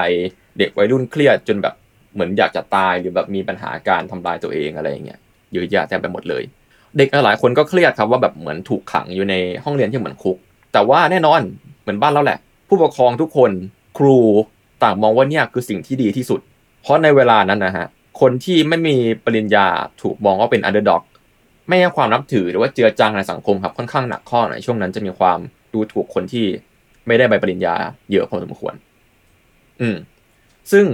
[0.57, 1.73] เด็กวัยรุ่นเครียดจนแบบ
[2.15, 5.19] เหมือนอยากจะตายหรือแบบมีปัญหาการทำลายตัวเองอะไรอย่างเงี้ย
[5.53, 6.43] เยอะแยะเต็มไปหมดเลย
[6.97, 10.37] เด็กหลายคนก็เครียดครับว่าแบบเหมือนถูกขังอยู่ในห้องเรียนที่เหมือนคุก
[10.73, 11.41] แต่ว่าแน่นอน
[11.81, 13.51] เหมือนบ้านเราแหละ ผู้ปกครองทุกคน
[13.97, 14.17] ครู
[14.83, 16.39] ต่างมองว่าเนี่ยคือสิ่งที่ดีที่สุด
[16.81, 17.87] เพราะในเวลานั้นนะฮะ
[18.21, 19.67] คนที่ไม่มีปริญญา
[20.01, 21.03] ถูกมองว่าเป็น underdog
[21.67, 25.39] ไม่ให้ความนับถือหรือว่าเจือจางในสังคมครับค่อนข้างหนักข้อในช่วงนั้นจะมีความ
[25.73, 26.45] ดูถูกคนที่
[27.07, 27.75] ไม่ได้ใบปริญญา
[28.11, 28.73] เยอะพอสมควร
[29.81, 29.97] อืม
[30.71, 30.85] ซึ่ง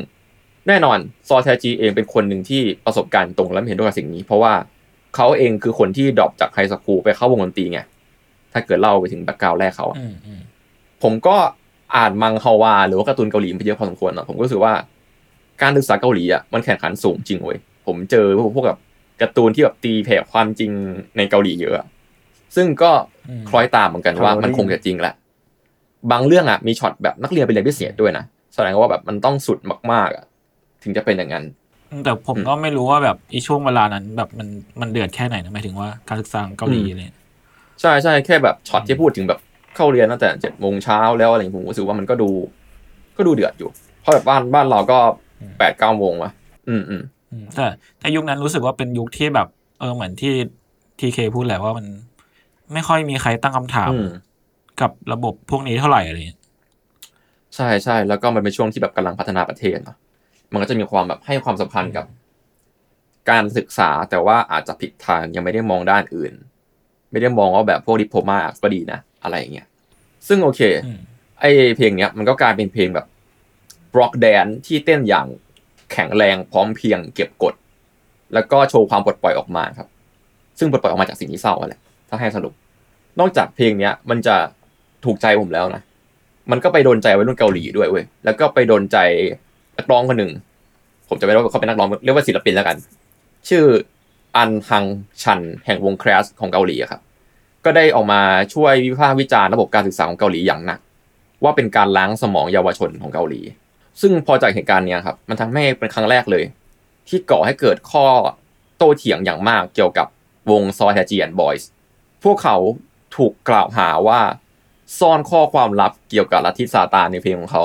[0.68, 0.98] แน่นอน
[1.28, 4.54] ซอแทจีเองเป็นคนหนึ่งที่ประสบการณ์ตรงและเห็นด้วยกับสิ่งนี้ เพราะว่า
[5.16, 7.80] เขาเองคือคนที่ drop จาก high school ไปเข้าวงดนตรีไง
[8.54, 10.40] ถ้าเกิดเล่าไปถึง background แรกเขาอะอืมอืม
[11.04, 11.36] ผมก็
[11.96, 14.74] อ่านมังฮวา หรือว่าการ์ตูนเกาหลีมาเยอะพอสมควรนะผมก็รู้สึกว่า
[15.62, 18.80] การศึกษาเกาหลีอะมันแข่งขันสูงจริงเว้ยผมเจอพวกแบบ
[19.22, 20.72] การ์ตูนที่แบบตีแผ่ความจริง
[21.18, 21.86] ในเกาหลีเยอะ
[22.56, 22.92] ซึ่งก็
[23.50, 25.14] คล้อยตามเหมือนกันว่ามันคงจะจริงแหละ
[26.12, 28.24] บางเรื่องอะมีช็อตแบบนักเรียนไปเรียนพิเศษด้วยนะ
[28.56, 29.60] แสดงว่าแบบมันต้องสุด
[29.92, 30.26] มากๆอะ
[30.84, 31.46] ถึงจะเป็นอย่างนั้น
[32.04, 34.48] แต่ผมก็ไม่รู้ว่าแบบอีช่วงเวลานั้น แบบมัน
[34.82, 37.18] มันเดือดแค่ไหนนะหมายถึงว่าการศึกษาของเกาหลีอืมอะไรเลย
[37.82, 39.40] ใช่ใช่แค่แบบช็อตที่พูดถึงแบบ
[39.76, 42.30] เข้าเรียนตั้งแต่เจ็ดโมงเช้าแล้วอะไรอย่างเงี้ยผมรู้สึกว่ามันก็ดู
[43.18, 43.70] ก็ดูเดือดอยู่
[44.02, 44.98] เพราะแบบบ้านบ้านเราก็
[45.60, 46.32] แปดเก้าโมงวะ
[46.70, 47.68] อืมอืมอืมแต่
[48.00, 49.48] แต่ยุคนั้นรู้สึกว่าเป็นยุคที่แบบ
[49.80, 50.34] เออเหมือนที่
[51.00, 51.86] ทีเคพูดแหละว่ามัน
[52.74, 54.10] ไม่ค่อยมีใครตั้งคำถามอืม
[54.82, 56.40] กับระบบพวกนี้เท่าไหร่อะไรเงี้ย
[57.56, 59.98] ใช่ใช่แล้วก็มันเป็นช่วงที่แบบกำลังพัฒนาประเทศเนอะ
[60.52, 62.06] มันก็จะมีความแบบให้ความสำคัญกับ
[63.30, 66.34] การศึกษาแต่ว่าอาจจะผิดทางยังไม่ได้มองด้านอื่น
[67.12, 69.68] ไม่ได้มองว่าแบบพวกดิโพมาก็ดีนะ อะไรอย่างเงี้ย
[70.28, 71.00] ซึ่งโอเคอืม
[71.40, 71.46] ไอ
[71.78, 73.06] เพลงเนี้ยมันก็กลายเป็นเพลงแบบ
[74.00, 75.28] ร็อกแดนที่เต้นอย่าง
[75.92, 77.54] แข็งแรงพร้อมเพรียงเก็บกด
[78.34, 79.88] แล้วก็โชว์ความปลดปล่อยออกมาครับ
[80.60, 82.54] ซึ่งปลดปล่อยออกมาจากสิ่งที่เศร้าอะแหละถ้าให้สรุป
[83.20, 84.36] นอกจากเพลงเนี้ย มันจะ
[85.06, 85.82] ถูกใจผมแล้วนะ
[86.52, 88.98] มันก็ไปโดนใจวัยรุ่นเกาหลีด้วยเว้ยแล้วก็ไปโดนใจ
[89.82, 90.32] นักร้องคนหนึ่ง
[91.10, 92.78] ผมจะไม่รู้ว่าเขาเป็นนักร้องเรียกว่าศิลปินแล้วกัน
[93.50, 93.64] ชื่อ
[94.38, 94.86] อันฮัง
[95.24, 97.02] ชันแห่งวงแครสของเกาหลีครับ
[97.66, 98.22] ก็ได้ออกมา
[98.54, 100.80] ช่วยวิพากษ์วิจารณ์ระบบการศึกษาของเกาหลีอย่างหนัก
[101.44, 103.42] ว่าเป็นการล้างสมองเยาวชนของเกาหลี
[104.02, 106.44] ซึ่งพอจากเหตุการณ์นี้ครับ มันทำให้เป็นครั้งแรกเลย
[107.08, 108.06] ที่ก่อให้เกิดข้อ
[108.78, 110.08] โต้เถียงอย่างมากเกี่ยวกับ
[110.52, 111.70] วงซอแทจี and Boys
[112.24, 112.58] พวกเขา
[113.16, 114.20] ถูกกล่าวหาว่า
[115.00, 117.64] ซ่อนข้อความลับเกี่ยวกับลัทธิซาตานในเพลงของเขา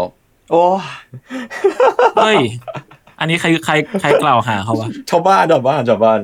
[0.50, 0.62] โอ้
[2.22, 2.36] เฮ้ย
[3.20, 6.20] อันนี้ใครใครใครกล่าวหาเขาวะชาวบ้านชาวบ้านชาวบ้าน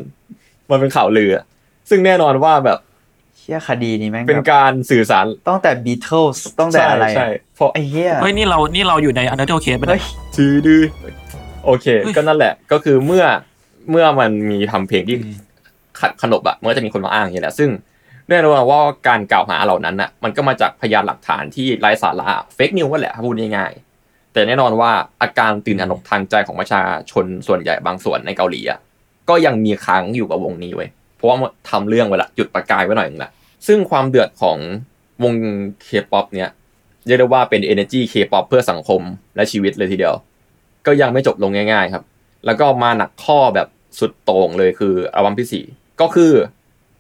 [0.71, 1.45] มันเป็นข่าวลืออะ
[1.91, 2.79] ซึ่งแน่นอนว่าแบบ
[3.39, 10.03] เชี่ยคดีนี้แม่งเป็นแบบการสื่อสารตั้งแต่บีเทิลส์ตั้งแต่อะไรใช่เพราะไอ้เหี้ยเฮ้ยนี่เรานี่เราอยู่ใน Untitled Case ไปเฮ้ย
[10.37, 10.83] ถือดื้อ
[11.65, 13.25] โอเคเฮ้ยก็นั่นแหละ ก็คือเมื่อ
[13.91, 15.37] เมื่อมันมีทำเพลงที่อืม
[16.01, 17.71] ขัดขนบอะมันก็จะมีคนมาอ้างอย่างนี้แหละซึ่ง
[18.29, 23.92] แน่นอนว่าการกล่าวหาเหล่านั้นอะมันก็มาจากพยานหลักฐานที่ไร้สาระเฟกนิวก็แหละถ้าพูดง่ายๆ
[24.33, 24.91] แต่แน่นอนว่า
[25.23, 28.79] อาการตื่นตระหนกทางใจของประชาชนส่วนใหญ่บางส่วนในเกาหลีอะ
[29.29, 33.31] ก็ยังมีค้างอยู่กับวงนี้เว้ยเพราะว่ามันทำเรื่องไว้ละจุดประกายไว้หน่อยนึงละ
[33.67, 34.59] ซึ่งความเดือดของ
[35.23, 35.35] วง
[35.83, 36.51] เคป๊อปเนี่ย
[37.07, 39.01] เรียกได้ว่าเป็น energy K-pop เพื่อสังคม
[39.37, 40.15] และชีวิตเลยทีเดียว
[40.87, 42.05] ก็ยังไม่จบลงง่าย ๆ ครับ
[42.47, 43.69] แล้วก็มาหนักข้อแบบ
[43.99, 45.65] สุดโต่งเลยคืออัลบั้มที่สี่
[46.01, 46.33] ก็คือ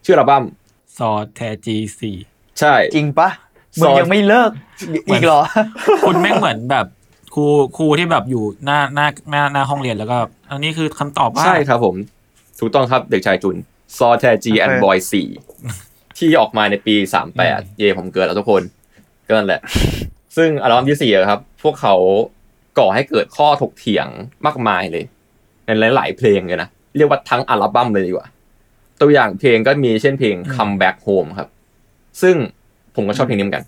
[0.04, 0.44] ชื่ออัลบั้ม
[0.98, 2.16] ซอแทจีสี่
[2.60, 3.28] ใช่ จริงปะ
[3.80, 4.50] ซมึงอยยังไม่เลิก
[5.08, 5.40] อีกเหรอ
[6.06, 6.86] คุณแม่งเหมือนแบบ
[7.34, 7.44] ครู
[7.76, 10.18] ครูที่แบบอยู่หน้าหน้าหน้าหน้าห้องเรียนแล้วก็
[10.50, 11.96] อันนี้คือคำตอบว่าใช่ครับผม
[12.60, 13.56] ถูกต้องครับเด็กชายจุน
[13.98, 15.28] ซอแทจีแอนบอยสี่
[16.18, 18.62] ที่ออกมาในปีสามแปดเย่ผมเกิดแล้วทุกคน
[19.26, 19.60] ก็นั่นแหละ
[20.36, 21.94] ซึ่งอัลบั้มที่สี่อะครับ พวกเขา
[22.78, 24.06] ก่อให้เกิดข้อถกเถียง
[24.46, 25.04] มากมายเลย
[25.66, 28.26] ในหลาย ๆ เพลงเลยนะ เรียกว่าทั้งอัลบั้มเลยดีกว่า
[29.00, 31.48] ตัวอย่างเพลงก็มีเช่นเพลง Come Back Home ครับ
[32.22, 32.36] ซึ่ง
[32.96, 33.64] ผมก็ชอบเพลงนี้เหมือนกัน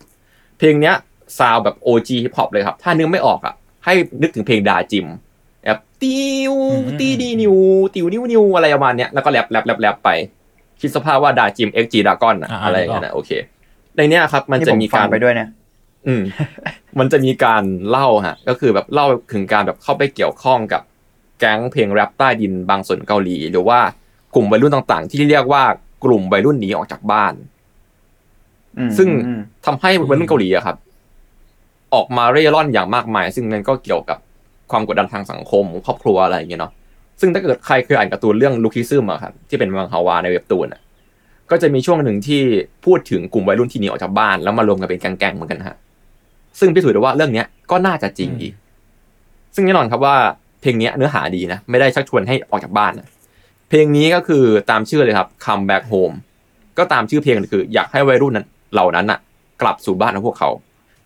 [0.59, 0.94] เพลงเนี้ย
[1.38, 5.07] ซาวแบบ OG hip hop เลยครับ ถ้านึกไม่ออกอะ ให้นึกถึงเพลงดาจิม
[5.64, 6.55] แบบติว
[7.01, 7.55] ตีดีนิว
[7.94, 10.11] ติวนิวนิวอะไรประมาณเนี้ยแล้วก็แรปแรปแรปแรปไป
[10.81, 13.31] คิดสภาพว่าดาจิม XG Dragon อะอ่าอะไรอย่างเงี้ยนะโอเค
[13.97, 15.49] ในเนี้ยครับ มันที่จะผมมีฟักางรไปด้วยเนี่ย
[16.07, 16.23] อืม
[16.99, 20.83] มันจะมีการเล่าฮะ ก็คือแบบเล่าถึงการแบบเข้าไปเกี่ยวข้องกับ
[21.40, 23.81] แก๊งเพลงแรปใต้ดินบางส่วนเกาหลี หรือว่า
[24.35, 25.64] กลุ่มวัยรุ่นต่างๆ ที่เรียกว่า
[26.05, 27.35] กลุ่มวัยรุ่นหนีออกจากบ้าน
[28.79, 30.77] อืมซึ่งอืมทำให้วัยรุ่นเกาหลีอะครับ
[31.94, 34.18] ออกมาเร่ร่อนอย่างมากมาย ซึ่งมันก็เกี่ยวกับ
[34.70, 36.72] ความกดดันทางสังคม ครอบครัวอะไรอย่างเงี้ยเนาะ
[37.20, 40.80] ซึ่งถ้าเกิดใครเคยอ่านการ์ตูนเรื่องลูคิซึมอะครับที่เป็นมังฮาวาในเว็บตูนอะ
[41.50, 42.42] ก็จะมีช่วงหนึ่งที่
[42.85, 45.76] พูดถึงกลุ่มวัยรุ่นที่หนีออกจากบ้านแล้วมารวมกันเป็นแก๊งๆเหมือนกันฮะ
[46.59, 48.54] ซึ่งพิสูจน์ได้ว่าเรื่องเนี้ยก็น่าจะจริงอีก
[49.54, 50.16] ซึ่งแน่นอนครับว่า
[50.61, 53.09] เพลงเนี้ยเนื้อหาดีนะ ไม่ได้ชักชวนให้ออกจากบ้านนะ
[53.68, 56.14] เพลงนี้ก็คือตามชื่อเลยครับ Come Back Home
[56.78, 59.18] ก็ตามชื่อเพลงคือ อยากให้วัยรุ่นนั้นเหล่านั้นน่ะ
[59.62, 60.50] กลับสู่บ้านของพวกเขา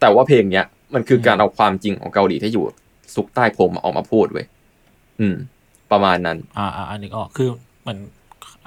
[0.01, 2.65] แต่ว่าเพลงเนี้ย มันคือการเอาความจริงของเกาหลีที่อยู่
[3.15, 4.47] ซุกใต้พรมออกมาพูดเว้ย
[5.21, 5.37] อืม
[5.93, 7.49] ประมาณนั้น อ่าอ่าอันนึกออกคือ
[7.81, 7.99] เหมือน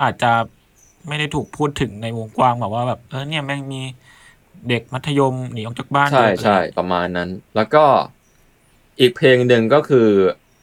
[0.02, 0.32] อาจจะ
[1.08, 3.82] ไม่ได้ถูกพูดถึงในวงกว้างแบบว่าแบบเออเนี่ยแม่งมี
[4.70, 7.84] เด็กมัธยมหนีออกจากบ้านใช่เยอะใช่ประมาณนั้น แล้วก็
[9.00, 10.08] อีกเพลงหนึ่งก็คือ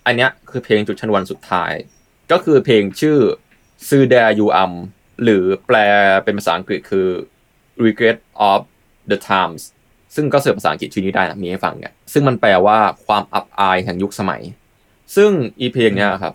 [0.07, 1.73] อันเนี้ยคือเพลงจุดชนวนสุดท้าย
[2.33, 3.19] ก็คือเพลงชื่อ
[3.89, 4.73] ซ d เด r ยูอัม
[5.23, 5.77] หรือแปล
[6.25, 7.09] เป็นภาษาอังกฤษคือ
[7.85, 8.19] regret
[8.51, 8.61] of
[9.11, 9.63] the times
[10.15, 14.43] ซึ่งก็เสิร์ฟภาษาอังกฤษชื่อนี้ได้นะมีให้ฟังเนี่ยซึ่งมันแปลว่าความอับอายแห่งยุคสมัย
[15.17, 16.35] ซึ่งอีเพลงเนี้ยครับ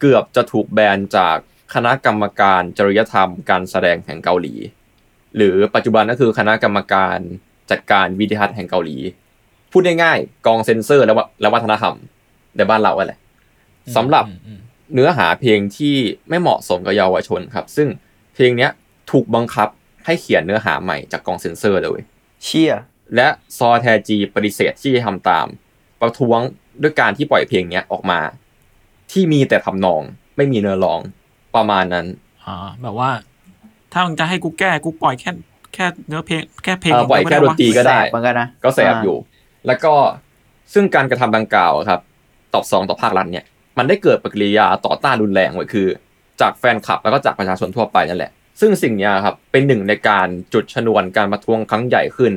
[0.00, 1.36] เกือบจะถูกแบนจาก
[1.74, 4.54] คณะกรรมการจริยธรรมการแสดงแห่งเกาหลี
[5.36, 7.18] หรือปัจจุบันก็คือคณะกรรมการ
[7.70, 8.96] จัดการวิทยาทัศน์แห่งเกาหลี
[9.72, 11.94] พูดง่ายๆกองเซนเซอร์และวะและวัฒนธรรม
[12.56, 13.14] ในบ้านเราอะไร
[13.96, 14.60] สำหรับอืมอืม
[14.94, 15.96] เนื้อหาเพลงที่
[16.28, 17.88] ไม่เหมาะสมกับเยาวชนครับ ซึ่ง
[18.34, 18.70] เพลงเนี้ย
[19.10, 19.68] ถูกบังคับ
[20.06, 22.00] ให้เขียนเนื้อหาใหม่จากกองเซนเซอร์เลย
[22.44, 22.72] เชี่ย
[23.16, 25.46] และซอแทจีปฏิเสธที่จะทำตาม
[26.00, 26.40] ประท้วง
[26.82, 28.20] ด้วยการที่ปล่อยเพลงเนี้ยออกมา
[29.12, 30.02] ที่มีแต่ทำนอง
[30.36, 31.00] ไม่มีเนื้อร้อง
[31.56, 32.06] ประมาณนั้น
[32.44, 33.10] อ่าแบบว่า
[33.92, 35.30] ถ้ามึงจะให้กูแก้กูปล่อยแค่
[35.74, 39.16] แค่เนื้อเพลงแค่เพลงเออปล่อยแค่ดนตรีก็ได้แสบเหมือนกันนะก็แสบอยู่
[39.66, 39.92] แล้วก็
[40.74, 42.00] ซึ่งการกระทำดังกล่าวครับ
[42.54, 43.44] ตอบสองต่อภาครัฐเนี่ย
[43.78, 45.86] มันได้เกิดปฏิกิริยาต่อต้านรุนแรงไว้คือ
[46.40, 52.32] จากแฟนคลับแล้วก็จากประชาชนทั่วไปนั่นแหละ ซึ่งสิ่งเนี้ยครับเป็นหนึ่งในการจุดชนวนการประท้วงครั้งใหญ่ขึ้น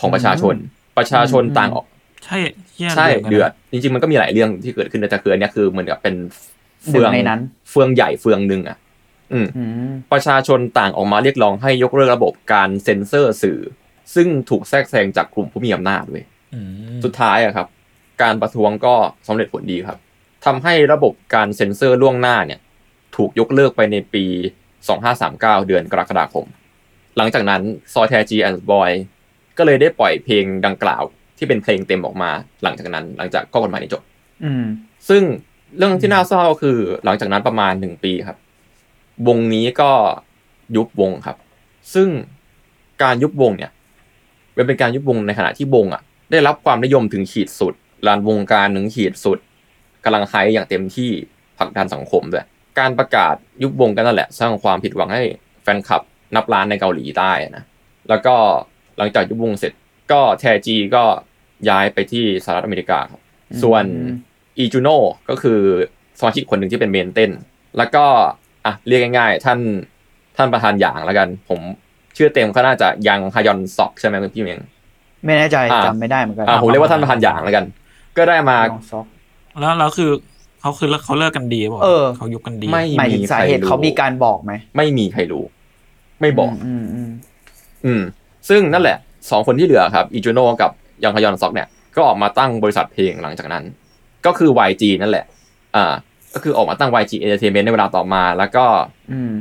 [0.00, 0.54] ของประชาชน
[0.98, 1.86] ประชาชนต่างออก
[2.24, 2.38] ใช่
[2.74, 6.14] เหี้ยใช่หมืนกันนะเดือด จริง ๆ มันก็มีหลายเรื่องที่เกิดขึ้นแต่คืออันเนี้ยคือเหมือนกับเป็น
[6.84, 8.78] เฟืองหนึ่งในนั้น เฟืองใหญ่เฟืองหนึ่งอะ
[9.32, 13.58] อืมอืม ประชาชนต่างออกมาเรียกร้องให้ยกเลิกระบบการเซ็นเซอร์สื่อ
[14.14, 17.66] ซึ่งถูกแทรกแซงจากกลุ่มผู้มีอำนาจเว้ยอืมสุดท้ายอะครับ
[18.22, 18.94] การประท้วงก็
[19.28, 19.98] สำเร็จผลดีครับ
[20.46, 22.60] ทำให้ระบบการเซ็นเซอร์ล่วงหน้าเนี่ย
[23.16, 24.24] ถูกยกเลิกไปในปี
[24.96, 26.46] 2539 เดือนกรกฎาคม
[27.16, 28.90] หลังจากนั้นซอแทจีแอนด์บอย
[29.58, 31.02] ก็เลยได้ปล่อยเพลงดังกล่าว
[31.38, 32.30] ที่เป็นเพลงเต็มออกมา
[32.62, 34.02] หลังจากนั้น หลังจากข้อกฎหมายนี้จบ
[34.44, 34.64] อืม
[35.08, 35.22] ซึ่ง
[35.76, 38.38] เรื่องที่น่าเศร้าก็คือหลังจากนั้นประมาณหนึ่งปีครับ
[39.28, 39.90] วงนี้ก็
[40.76, 41.36] ยุบวงครับ
[41.94, 42.08] ซึ่ง
[43.02, 43.70] การยุบวงเนี่ย
[44.56, 47.74] มันเป็นการยุบวงในขณะที่วงอะ ได้รับความนิยมถึงขีดสุด
[48.06, 49.38] ลานวงการหนึ่งขีดสุด
[50.04, 51.10] กำลังไฮอย่างเต็มที่
[51.58, 52.44] ผลักดันสังคมด้วย
[52.78, 55.22] การประกาศยุบวงกันนั่นแหละ สร้างความผิดหวังให้
[55.62, 56.02] แฟนคลับ
[56.34, 57.64] นับล้านในเกาหลีใต้นะ
[58.08, 58.36] แล้วก็
[58.98, 59.72] หลังจากยุบวงเสร็จ
[60.12, 61.04] ก็แทจีก็
[61.68, 63.20] ย้ายไปที่สหรัฐอเมริกาครับ
[63.62, 64.14] ส่วนอืม
[64.58, 64.96] อีจูโน่
[65.30, 65.60] ก็คือ
[66.18, 67.30] สมาชิกคนหนึ่งที่เป็นเมนเต้น
[67.78, 68.04] แล้วก็
[68.66, 69.58] อะเรียกง่ายๆ ท่าน
[70.36, 71.60] ท่านประธานหยางแล้วกัน ผม
[72.16, 74.60] ชื่อเต็มก็น่าจะยังฮยอนซอกใช่ไหมคุณพี่เมง
[75.24, 77.64] ไม่แน่ใจอ่าจำไม่ได้เหมือนกันอ่าผมเรียกว่าท่านประธานหยางแล้วกัน
[78.16, 79.06] ก็ได้มาลองซอก
[79.60, 80.10] แล้วแล้วคือ
[80.60, 85.44] เขาคือเขาเลิกกันดีป่ะเออเขายุบกันดีไม่หมายถึงสาเหตุใครรู้เขามีการบอกไหมไม่มีใครรู้
[86.20, 87.10] ไม่บอก อืมอืม
[87.86, 88.02] อืม
[88.48, 88.98] ซึ่งนั่นแหละ
[89.30, 90.70] สองคนที่เหลือครับอีจูโน่กับ
[91.04, 93.64] ยังฮยอนซอกเนี่ยก็ออกมาตั้งบริษัทเพลงหลังจากนั้น
[94.26, 95.24] ก็คือ YG นั่นแหละ
[95.76, 95.92] อ่า
[96.34, 98.64] ก็คือออกมาตั้ง YG Entertainment ในเวลาต่อมา แล้วก็
[99.10, 99.32] อืม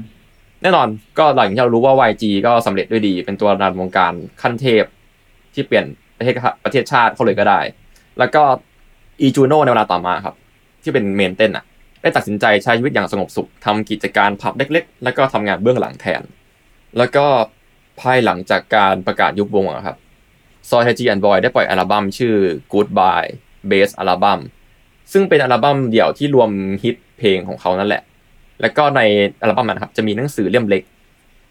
[0.62, 0.88] แน่นอน
[1.20, 4.84] ก็หลังที่เรารู้ว่า YG ก็สำเร็จด้วยดี เป็นตัวรันวงการขั้นเทพ
[5.54, 5.86] ที่เปลี่ยน
[6.18, 7.60] ประเทศประเทศชาติเขาเลยก็ได้
[8.20, 8.44] แล้วก็
[9.22, 10.36] อีจูโน่ในเวลาต่อมาครับ
[10.84, 11.65] ที่เป็นเมนเต้นอะ
[12.02, 16.22] ได้ตัดสินใจใช้ชีวิตอย่างสงบสุขทำกิจการผับเล็ก ๆ แล้วก็ทำงานเบื้องหลังแทน
[16.98, 17.26] แล้วก็
[18.02, 19.98] ภายหลังจากการประกาศยุบวงอะครับ
[20.70, 22.36] ซอยไทจีแอนด์บอยได้ปล่อยอัลบั้มชื่อ
[22.74, 23.30] Goodbye
[23.70, 24.40] Bass อัลบั้ม
[25.12, 26.50] ซึ่งเป็นอัลบั้มเดี่ยวที่รวม
[26.84, 28.02] ฮิตเพลงของเขานั่นแหละ
[28.62, 29.02] แล้วก็ใน
[29.42, 30.84] อัลบั้มนั้นครับ จะมีหนังสือเล่มเล็ก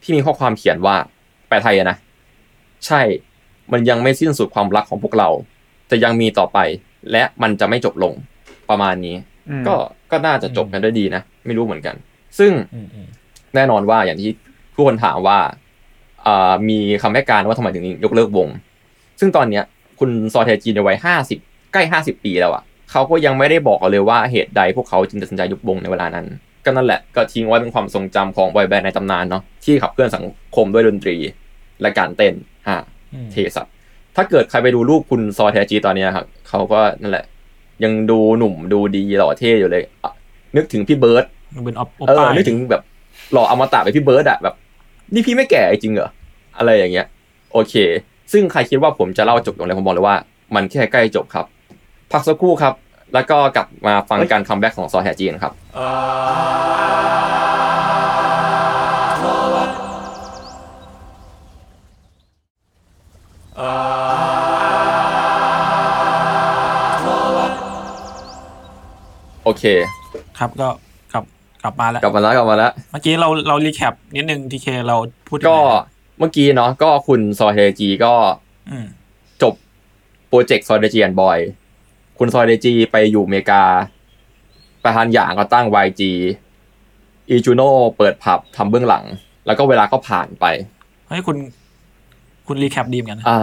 [0.02, 0.96] ที่มีข้อความเขียนว่า
[1.48, 1.96] แปลไทยอะนะ
[2.86, 3.00] ใช่
[3.72, 5.28] มันยังไม่สิ้นสุดความรักของพวกเรา
[5.90, 6.58] จะยังมีต่อไป
[7.12, 8.12] และมันจะไม่จบลง
[8.70, 9.16] ประมาณนี้
[9.48, 9.74] อืมก็
[10.10, 11.96] ก็น่าจะจบกันด้วยดีนะ ไม่รู้เหมือนกัน
[12.38, 13.06] ซึ่งอืมอืม
[13.54, 14.30] แน่นอนว่าอย่างที่
[14.74, 15.50] ทุกคนถามว่าอ่า
[16.68, 18.48] มีคำให้การว่าทำไมถึงยกเลิกวง
[19.20, 19.64] ซึ่งตอนเนี้ย
[20.00, 21.38] คุณซอเทจีในวัยห้าสิบ
[21.72, 26.26] ใกล้ห้าสิบปีแล้วอะเขาก็ยังไม่ได้บอกเราเลยว่าเหตุใดพวกเขาจึงตัดสินใจยุบวงในเวลานั้น
[26.64, 30.24] ก็นั่นแหละก็ทิ้งไว้เป็นความทรงจำของบอยแบนด์ในตำนานเนาะที่ขับเคลื่อนสัง
[30.56, 31.16] คมด้วยดนตรี
[31.80, 32.34] และการเต้น
[32.68, 32.82] ฮะ
[33.14, 33.66] อืมเทสัต
[34.16, 37.24] ถ้าเกิดใครไปดูรูปคุณซอแทจีตอนเนี้ยครับเขาก็นั่นแหละ
[37.84, 40.12] ยังดูหนุ่มดูดีหล่อเท่อยู่เลยอะ
[40.56, 42.82] นึกถึงพี่เบิร์ดมันเป็นออปโอเออป้านึกถึงแบบ
[43.32, 44.54] หล่ออมตะไปพี่เบิร์ดอะแบบ
[45.12, 46.08] นี่พี่ไม่แก่จริงเหรอ
[46.58, 47.06] อะไรอย่างเงี้ย
[47.52, 47.74] โอเค
[48.32, 50.16] ซึ่งใครคิดว่าผมจะเล่าจบอย่างไรผมบอกเลยว่า
[50.54, 51.46] มันแค่ใกล้จบครับ
[52.12, 52.74] พักสักครู่ครับ
[53.14, 55.52] แล้วก็กลับมาฟังการ comeback ของซอแทจีครับ
[69.44, 69.64] โอเค
[70.38, 70.68] ครับก็
[71.64, 74.96] กลับกลับมาแล้วกลับมาแล้วกลับมาแล้วเมื่อกี้เราเรา recapนิดนึงทีเคเรา
[75.28, 75.86] พูดถึงก็อะไรนะ
[76.18, 78.12] เมื่อกี้เนาะก็คุณซอแทจีก็
[78.70, 78.86] อืม
[79.42, 79.54] จบ
[80.28, 81.38] โปรเจกต์ซอแทจี and Boys
[82.18, 83.62] คุณซอแทจีไปอยู่อเมริกา
[84.84, 86.02] ประธานหยางก็ตั้ง YG
[87.28, 89.04] อีจูโน่เปิดผับทำเบื้องหลัง
[89.46, 90.44] แล้วก็เวลาก็ผ่านไป
[91.08, 91.36] เฮ้ยคุณ
[92.46, 93.38] คุณ recap ดีเหมือนกันนะอ่า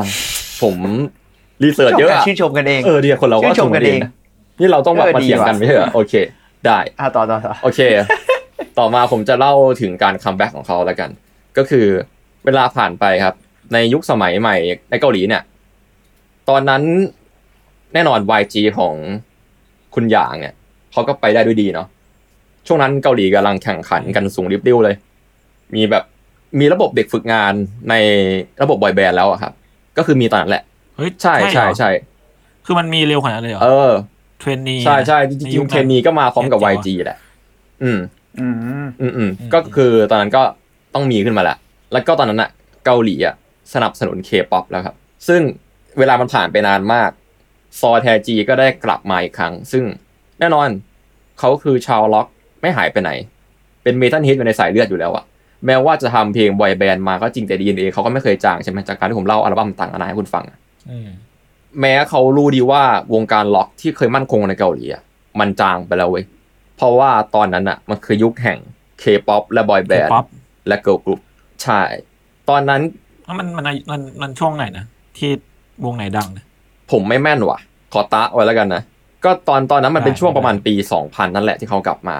[0.62, 0.75] ผม
[1.63, 4.12] research ชอบเยอะการอะชื่นชมกันเองเออเดียวคนเราก็ชื่นชมกันเองะ
[4.60, 6.13] นี่เราต้องแบบเออมาดีเถียงกันว่ะไม่ใช่เหรอโอเค
[6.67, 7.80] ได้อะต่อต่อต่อโอเค
[8.80, 11.10] ต่อมาผมจะเล่าถึงการ comeback ของเขาแล้วกัน
[11.58, 11.86] ก็คือ
[12.45, 13.36] เวลาผ่านไปครับ
[13.74, 14.56] ในยุคสมัยใหม่
[14.89, 15.43] ในเกาหลีเนี่ย
[16.50, 16.82] ตอนนั้น
[17.93, 18.95] แน่นอน YG ของ
[19.95, 20.54] คุณหยางเนี่ย
[20.91, 21.88] เขาก็ไปได้ด้วยดีเนาะ
[22.67, 24.95] ช่วงนั้นเกาหลีกำลังแข่งขันกันสูงลิบลิ่วเลย
[25.76, 26.04] มีแบบ
[26.60, 27.54] มีระบบเด็กฝึกงาน
[27.89, 27.93] ใน
[28.62, 29.54] ระบบบอยแบนด์แล้วอะครับ
[29.97, 30.63] ก็คือมีตอนนั้นแหละ
[30.97, 31.89] เฮ้ย ใช่ใช่เหรอใช่
[32.65, 33.91] คือมันมีเร็วขนาดนั้นเลยเหรอ เออ
[34.41, 37.17] trainee ใช่ใช่จริงๆ trainee ก็มาพร้อมกับ YG แหละ
[37.84, 37.99] อืม
[38.39, 40.41] อืมอืม อืมอืมก็คือตอนนั้นก็
[40.93, 41.58] ต้องมีขึ้นมาแหละ
[41.93, 42.49] แล้วก็ตอนนั้นอะ
[42.86, 43.36] เกาหลีอะ
[43.73, 44.95] สนับสนุนเคป๊อปแล้วครับ
[45.27, 45.41] ซึ่ง
[45.99, 47.10] เวลามันผ่านไปนานมาก
[47.80, 49.84] ซอแทจีก็ได้กลับมาอีกครั้ง ซึ่ง
[50.39, 50.67] แน่นอน
[51.39, 52.27] เขาคือชาวร็อก
[52.62, 53.12] ไม่หายไปไหน
[53.84, 55.25] เป็น metalhead อยู่ในสายเลือดอยู่แล้วอะ
[55.65, 60.58] แม้ว่าจะทำเพลงบอยแบนด์มาก็จริงแต่ DNA เขาก็ไม่เคยจางใช่ไหมจากการที่ผมเล่าอัลบั้มต่างๆนานาให้คุณฟังอะ
[60.89, 61.10] อืม
[61.79, 65.01] แม้เขารู้ดีว่าวงการร็อกที่เคยมั่นคงในเกาหลีอะ
[65.39, 66.25] มันจางไปแล้วเว้ย
[66.77, 68.60] เพราะว่าตอนนั้นอะมันคือยุคแห่ง
[68.99, 70.25] เคป๊อปและบอยแบนด์ป๊อป
[70.67, 71.19] และเกิร์ลกรุ๊ป
[71.63, 71.81] ใช่
[72.49, 72.81] ตอนนั้น
[73.25, 74.86] แล้วมันมันมันมันช่วงไหนนะ
[75.17, 75.31] ที่
[75.86, 76.45] วงไหนดังนะ
[76.91, 77.60] ผมไม่แม่นว่ะ
[77.93, 78.81] ขอตะไว้แล้วกันนะ
[79.25, 82.17] ก็ตอนตอนนั้นมันเป็นได้ช่วงประมาณได้ปี2000นั่นแหละที่เขากลับมา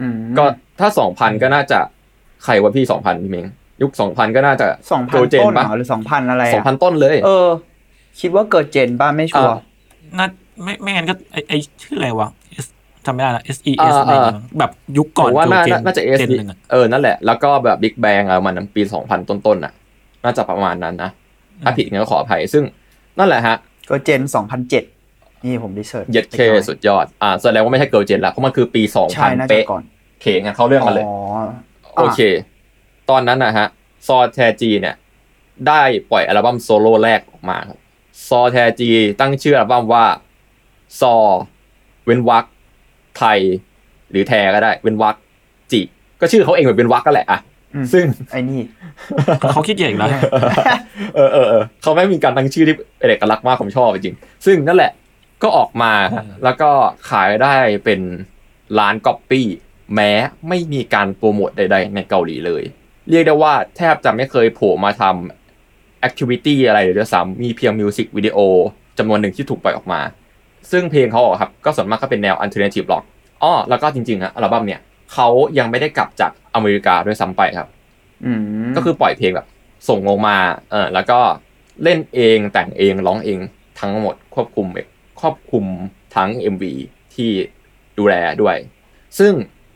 [0.00, 0.44] อืมก็
[0.80, 1.78] ถ้า2000ก็น่าจะ
[2.44, 3.46] ใครวะพี่2000พี่เมง
[3.82, 7.48] ยุค2000ก็น่าจะสองพันโกเจต้นเหรปะอหรือสองพันอะไรอะ2000ต้นเลย เออ
[8.20, 9.56] คิดว่าเกิดเจนบ้างไม่ชัวร์อ่า
[10.18, 10.26] น่า
[10.62, 12.28] ไม่ไม่งั้นก็ไอไอชื่ออะไรวะ
[12.64, 12.66] S
[13.04, 19.72] จำไม่ได้ละ S E อ่า S อะไรอย่างเงี้ยอ่าแบบยุคก่อนผมว่าน่าโจเจน่าจะเอสเจนหนึ่งอะเออนั่นแหละ แล้วก็แบบบิ๊กแบงอะมันปี2000ต้นๆน่ะ
[20.24, 21.10] น่าจะประมาณนั้นนะ
[21.62, 22.64] ถ้าผิดงั้นก็ขออภัย ซึ่ง
[23.18, 24.84] นั่นแหละฮะ เกิดเจนสองพันเจ็ด
[25.44, 28.82] นี่ผมรีเสิร์ชเย็ดเคสุดยอด อ่าแสดงว่าไม่ใช่เกิร์ลเจนละเพราะมันคือปี
[29.14, 31.14] ใช่น่า2000จะเป๊ะก่อนโอเคงั้นเข้าเรื่องกันเลยอ๋อ
[31.98, 32.20] โอเค
[33.10, 33.66] ตอนนั้นนะฮะ
[34.06, 34.94] ซอแทจีเนี่ย
[35.68, 37.78] ได้ปล่อยอัลบั้มโซโล่แรกออกมาครับ
[38.28, 38.88] ซอแทจี
[39.20, 40.04] ตั้งชื่ออัลบั้มว่า
[41.00, 41.14] ซอ
[42.04, 42.44] เว้นวัก
[43.18, 43.38] ไทย
[44.10, 45.16] หรือแทก็ได้ เว้นวัก
[45.72, 45.80] จิ
[46.20, 47.40] ก็ชื่อเขาเองเหมือนเป็นวักก็แหละอะ
[47.74, 48.60] อืมซึ่งไอ้นี่
[49.52, 50.08] เขาคิดเก่งแล้ว
[51.16, 54.92] เออเออเออเขาไม่มีการตั้งชื่อที่เป็นเอกลักษณ์มากผมชอบจริง ซึ่งนั่นแหละ
[55.42, 56.70] ก็ออกมาอืมแล้วก็
[57.10, 58.00] ขายได้เป็น
[58.78, 59.46] ล้านก๊อปปี้
[59.94, 60.10] แม้
[60.48, 62.62] ไม่มีการโปรโมทใด ๆ ในเกาหลีเลย
[63.10, 65.43] เรียกได้ว่าแทบจะไม่เคยโผล่มาทำ
[66.04, 68.38] activity อะไรเลยด้วยซ้ำมีเพียงมิวสิกวิดีโอ
[68.98, 70.00] จำนวนหนึ่งที่ถูกปล่อยออกมา
[70.70, 73.04] ซึ่งเพลงเขาอะครับก็ส่วนมากก็เป็นแนว alternative rock
[73.42, 74.80] อ้อแล้วก็จริงๆอะอัลบั้มเนี่ย
[75.12, 77.68] เขายังไม่ได้กลับจากอเมริกาด้วยซ้ำไปครับ
[78.24, 78.40] อืม
[78.76, 79.46] ก็คือปล่อยเพลงแบบ
[79.88, 80.36] ส่งลงมา
[80.70, 81.18] เออแล้วก็
[81.82, 83.38] เล่นเองแต่งเองร้องเอง
[83.80, 84.66] ทั้งหมดควบคุม
[85.20, 85.64] ครอบคุม
[86.16, 86.64] ทั้ง MV
[87.14, 87.30] ที่
[87.98, 88.56] ดูแลด้วย
[89.18, 89.32] ซึ่ง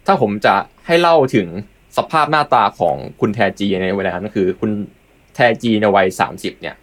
[0.06, 0.54] ถ้าผมจะ
[0.86, 1.48] ให้เล่าถึง
[1.96, 4.70] สภาพหน้าตาของคุณแทจีในเวลานั้นก็คือ คุณ
[5.38, 6.77] แทจีในวัยสามสิบเนี่ย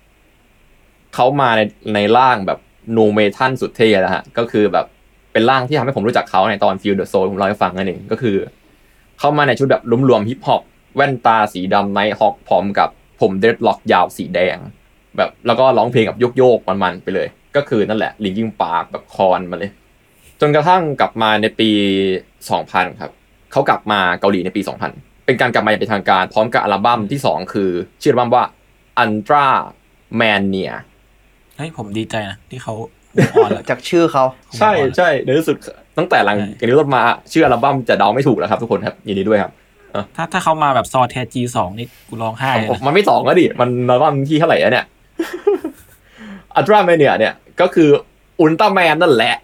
[1.13, 1.61] เขามาใน
[1.95, 2.59] ในร่างแบบ
[2.97, 4.85] nu metal สุดเท่แล้วฮะก็คือแบบ
[5.33, 8.37] เป็นร่างที่ทำให้ผมรู้จักเขาในตอน Feel the Soul ผมเล่าให้ฟังนั่นเองก็คือ
[9.19, 10.61] เข้ามาในชุดแบบหลวมๆฮิปฮอป
[10.95, 12.89] แว่นตาสีดำไนท์ฮอคพร้อมกับ
[13.21, 14.57] ผม dreadlock ยาวสีแดง
[15.17, 19.71] แบบแล้วก็ร้องเพลงกับโยกๆมันๆไปเลย ก็คือนั่นแหละ Linkin Park แบบ Korn มาเลย
[20.41, 21.69] จนกระทั่งกลับมาในปี
[22.35, 23.11] 2000 ครับ
[23.51, 27.69] เขากลับมาเกาหลีในปี 2000 เป็นการกลับมาอย่างเป็นทางการพร้อมกับอัลบั้มที่ 2 คือ
[28.01, 28.43] ชื่ออัลบั้มว่า
[29.03, 29.45] Ultra
[30.19, 30.71] Mania
[31.57, 32.73] เฮ้ยผมดีใจนะ ที่เขา
[33.15, 34.23] move on แล้วจากชื่อเขา
[34.57, 35.57] ใช่ใช่ในที่สุด
[35.97, 39.51] ตั้งแต่หลังจากนี้ต้นมา ชื่ออัลบั้มจะเดาไม่ถูกแล้วครับทุกคนครับยินดีด้วยครับ
[40.15, 44.85] ถ้าถ้าเขามาแบบซอแทจีสองนี่กูร้องไห้เลยผมนะมันไม่สองแล้วดิ มันอัลบั้มที่เท่าไหร่แล้วเนี่ย
[46.55, 47.89] อัลตร้าแมนเนี่ยเนี่ยก็คือ
[48.39, 49.35] อุลตร้าแมนนั่นแหละ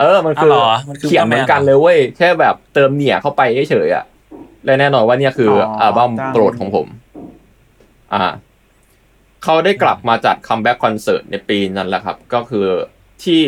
[0.00, 4.04] เออมันคืออ๋อเหรอมันคือเขียนเหมือนกันเลยเว้ยแค่แบบเติมเนี่ยเข้าไปเฉยๆอะ
[4.64, 6.86] และแน่นอนว่าเนี่ยคืออัลบั้มโปรดของผม
[8.14, 8.24] อ่า
[9.44, 12.66] เขาได้กลับมาจัด comeback คอนเสิร์ตในปีนั้นแหละครับ ก็คือ
[13.24, 13.42] ที่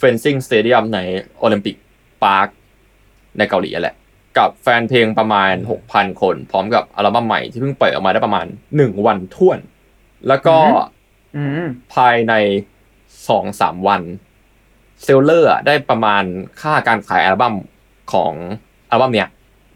[0.00, 0.98] Fencing Stadium ใน
[1.38, 1.76] Olympic
[2.22, 2.48] Park
[3.38, 3.96] ในเกาหลีแหละ
[4.38, 5.52] กับแฟนเพลงประมาณ
[5.86, 8.46] 6,000 คน พร้อมกับอัลบั้มใหม่ที่เพิ่งปล่อยออกมาได้ประมาณ
[8.76, 9.58] 1 วันถ้วน
[10.28, 10.56] แล้วก็
[11.36, 12.32] อืมภายใน
[13.10, 14.02] 2-3 วัน
[15.02, 16.24] seller อะได้ประมาณ
[16.60, 17.54] ค่าการขายอัลบั้ม
[18.12, 18.32] ของ
[18.90, 19.28] อัลบั้มเนี้ย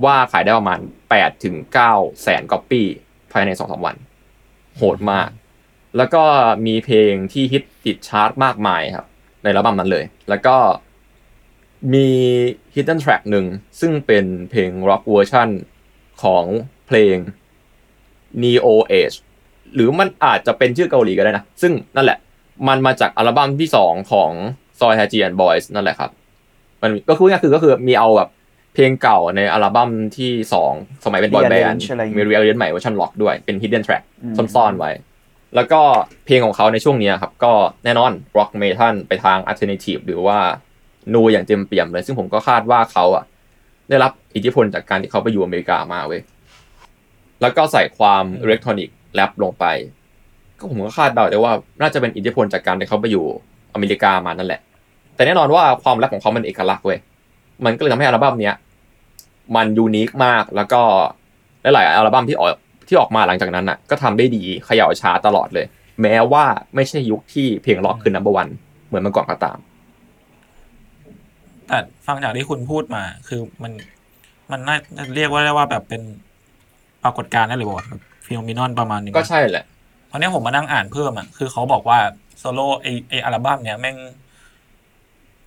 [0.04, 0.78] ว่าขายได้ประมาณ
[1.12, 1.56] 8ถึง
[1.88, 2.86] 9แสนก๊อปปี้
[3.32, 3.96] ภายใน2-3วัน
[4.76, 5.28] โหดมาก
[5.96, 6.22] แล้วก็
[6.66, 9.06] มีเพลงที่ฮิตติดชาร์ตมากมายครับ
[9.42, 10.56] ในอัลบั้มนั้นเลย แล้วก็
[11.94, 12.08] มี
[12.74, 13.46] hidden track หนึ่ง
[13.80, 15.48] ซึ่งเป็นเพลง rock version
[16.22, 16.44] ของ
[16.86, 17.16] เพลง
[18.42, 18.66] Neo
[19.00, 19.16] Age
[19.74, 22.18] หรือมันอาจจะเป็นชื่อเกาหลีก็ได้นะ ซึ่งนั่นแหละ
[22.68, 24.30] มันมาจากอัลบั้มที่สองของ
[24.78, 26.10] soy h a j i a n Boys นั่นแหละครับ
[26.82, 28.30] มันก็คือง่ายๆคือก็คือมีเอาแบบ
[28.74, 30.72] เพลงเก่าในอัลบั้มที่สอง
[31.04, 34.90] สมัยเป็นบอยแบนด์ Rearrange อะไรอย่างงี้มี rearrange ใหม่เวอร์ชันร็อกด้วยเป็น hidden track อืมซ่อนๆไว้
[35.54, 35.80] แล้วก็
[36.26, 37.52] เพลงของเขาในช่วงเนี้ยครับ ก็
[37.84, 40.38] แน่นอน rock metal ไปทาง alternative หรือว่า
[41.14, 43.24] nu อย่างเต็มเปี่ยมเลย ซึ่งผมก็คาดว่าเขาอะ
[43.88, 46.20] ได้รับอิทธิพลจากการที่เขาไปอยู่อเมริกามาเว้ย
[47.40, 49.64] แล้วก็ใส่ความอิเล็กทรอนิกส์แรปลงไป
[50.58, 53.24] ก็ผมก็คาดเดาได้ว่าน่าจะเป็นอิทธิพลจากการที่เขาไปอยู่
[53.74, 54.60] อเมริกามานั่นแหละ
[55.14, 56.98] แต่แน่นอนว่าความแรปของเขามันเอกลักษณ์เว้ย
[57.64, 58.56] มันก็เลยทำให้อัลบั้มเนี้ย
[59.56, 60.80] มันยูนิคมากแล้วก็
[61.74, 62.50] หลายๆอัลบั้มที่ออก
[62.88, 65.66] ที่ออกมาหลังจากนั้นน่ะ ก็ทำได้ดีเขย่าชาร์ตตลอดเลย
[66.02, 66.44] แม้ว่า
[66.74, 68.48] ไม่ใช่ยุคที่เพลงล็อกคือนัมเบอร์วัน
[68.86, 69.58] เหมือนเมื่อก่อนก็ตาม
[71.68, 73.72] แต่ฟังจากที่คุณพูดมาคือมัน
[74.50, 74.76] มันน่า
[75.14, 76.02] เรียกว่าได้ว่าแบบเป็น
[77.04, 79.64] ปรากฏการณ์ได้เลยบอกแบบ phenomenon ประมาณหนึ่งก็ใช่แหละ
[80.06, 81.98] เพราะเนี้ยผมมานั่งอ่านเพิ่มอะคือเขาบอกว่า
[82.38, 83.96] โซโล่ไอไออัลบั้มเนี้ยแม่ง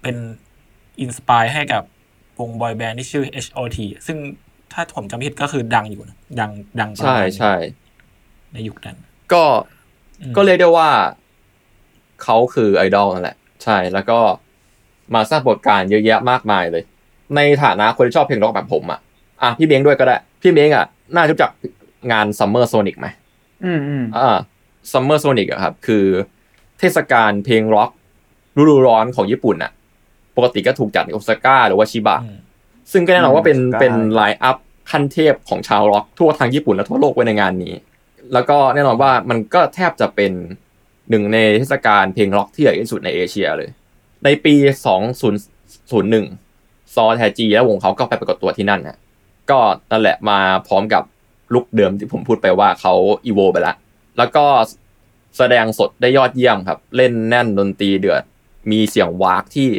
[0.02, 0.16] เป็น
[1.02, 1.84] inspire ให้กับ
[2.40, 3.78] วงบอยแบนด์ที่ชื่อ H.O.T
[4.08, 4.18] ซึ่ง
[4.74, 7.54] ถ้าผมจำไม่ผิดก็คือดังอยู่นะดังดังประมาณหนึ่งใช่ใช่
[8.54, 8.98] ในยุคนั้น
[9.34, 9.44] ก็
[10.22, 10.90] อืมก็เรียกได้ว่า
[12.24, 14.20] เขาคือไอดอลนั่นแหละ ใช่แล้วก็
[15.16, 16.84] มาสร้างปรากฏการณ์เยอะแยะมากมายเลย
[17.36, 19.00] ในฐานะคนที่ชอบเพลงร็อกแบบผมอะ
[19.44, 21.52] อะพี่เม้งด้วยก็ได้ พี่เม้งอะ น่าจะรู้จัก
[22.12, 23.08] งาน Summer Sonic ไหม
[23.66, 24.38] อืมอืมอ่า
[24.92, 26.06] Summer Sonic อะครับ คือ
[26.80, 27.90] เทศกาลเพลงร็อก
[28.58, 29.72] ฤดูร้อนของญี่ปุ่นอะ
[30.38, 32.38] ปกติก็ถูกจัดในโอซาก้าหรือว่าชิบะอืม
[32.92, 34.58] ซึ่งก็แน่นอนว่าเป็นอืมเป็น line up
[34.92, 37.74] ขั้นเทพของชาวร็อกทั่วทางญี่ปุ่นและทั่วโลกไว้ในงานนี้
[38.34, 40.32] แล้วก็แน่นอนว่ามันก็แทบจะเป็น
[41.10, 43.70] หนึ่งในเทศกาลเพลงร็อกที่ใหญ่ที่สุดในเอเชียเลย
[44.26, 44.56] ในปี
[45.36, 48.98] 2001 ซอแทจีและวงเขาก็ไปปรากฏตัวที่นั่นนะ
[49.52, 49.60] ก็
[49.92, 51.04] นั่นแหละมาพร้อมกับ
[51.54, 52.94] ลุคเดิมที่ผมพูดไปว่าเขา
[53.26, 53.74] อีโวไปละ
[54.18, 54.46] แล้วก็
[55.38, 58.24] แสดงสดได้ยอดเยี่ยมครับ เล่นแน่นดนตรีเดือด
[58.72, 59.70] มีเสียงว้ากที่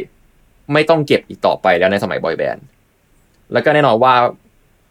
[0.73, 2.65] ไม่ต้องเก็บอีกต่อไปแล้วในสมัยบอยแบนด์
[3.53, 4.13] แล้วก็แน่นอนว่า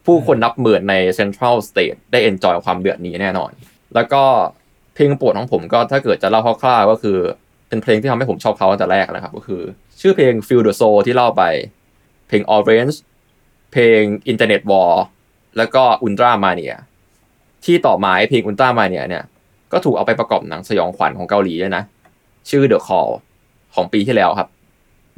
[0.07, 3.51] ผู้คนนับหมื่นใน central stage ได้ enjoy ความเดือดนี้แน่นอน
[3.95, 4.23] แล้วก็
[4.95, 7.19] เพลงโปรดของผมก็ถ้าเกิดจะเล่าคร่าวๆก็คือ
[7.69, 9.63] เป็นเพลงที่ทำให้ผมชอบเขาตั้งแต่แรกนะครับ ก็คือ
[10.01, 11.43] ชื่อเพลง Feel the Soul ที่เล่าไป
[12.29, 12.97] เพลง Orange
[13.73, 14.93] เพลง Internet War
[15.57, 16.75] แล้วก็ Ultra Mania
[17.65, 19.25] ที่ต่อมาเพลง Ultra Mania เนี่ย
[19.73, 21.83] ก็ถูกเอาไปประกอบหนังสยองขวัญของเกาหลีด้วยนะ
[22.51, 23.11] ชื่อ The Call
[23.75, 24.49] ของปีที่แล้วครับ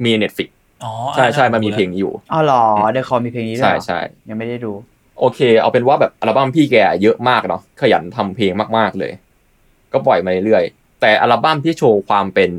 [0.03, 0.49] มี Netflix
[0.83, 4.71] อ๋อใช่ใช่อัมันมีเพลงนี้อยู่อ๋อเหรอเดอะคอมีเพลงนี้ด้วยใช่เหรอใช่ยังไม่ได้ดู
[5.19, 9.11] โอเค เอาเป็นว่าแบบอัลบั้มพี่แกเยอะมากเนาะขยันทำเพลงมากๆเลย
[9.93, 12.49] ก็ปล่อยมาเรื่อยๆแต่อัลบั้มที่โชว์ความเป็น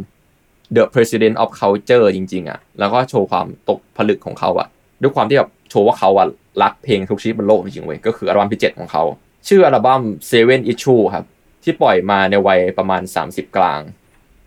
[0.76, 4.68] The President of Culture จริง ๆอะแล้วก็โชว์ความตกผลึกของเขาอะ
[5.02, 6.28] ด้วยความที่แบบโชว์ว่าเขาอะ
[6.62, 9.02] รักเพลงทุกชนิดบนโลกจริงๆเว้ยก็คืออัลบั้มที่ 7 ของเขา
[9.48, 11.24] ชื่ออัลบั้ม Seven Issue ครับ
[11.62, 13.80] ที่ปล่อยมาในวัยประมาณ 30 กลาง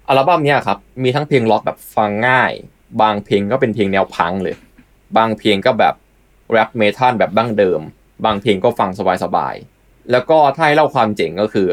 [0.09, 2.51] อัลบั้มเนี้ยครับ มีทั้งเพลงล็อกแบบฟังง่าย
[3.01, 4.55] บางเพลงก็เป็นเพลงแนวพังเลย
[5.17, 5.93] บางเพลงก็แบบ
[6.51, 7.81] rap metal แบบดั้งเดิม
[8.25, 8.89] บางเพลงก็ฟัง
[9.23, 11.67] สบายๆ แล้วก็ถ้าให้เล่าความเจ๋งก็คือ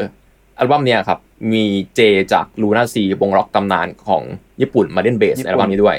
[0.57, 1.19] อัลบั้มเนี้ยครับ
[1.53, 1.65] มี
[1.95, 2.01] J
[2.33, 4.23] จาก Luna Sea วงร็อกตำนานของ
[4.61, 5.97] ญี่ปุ่นมาเล่นเบสญี่ในปุ่นอัลบั้มนี้ด้วย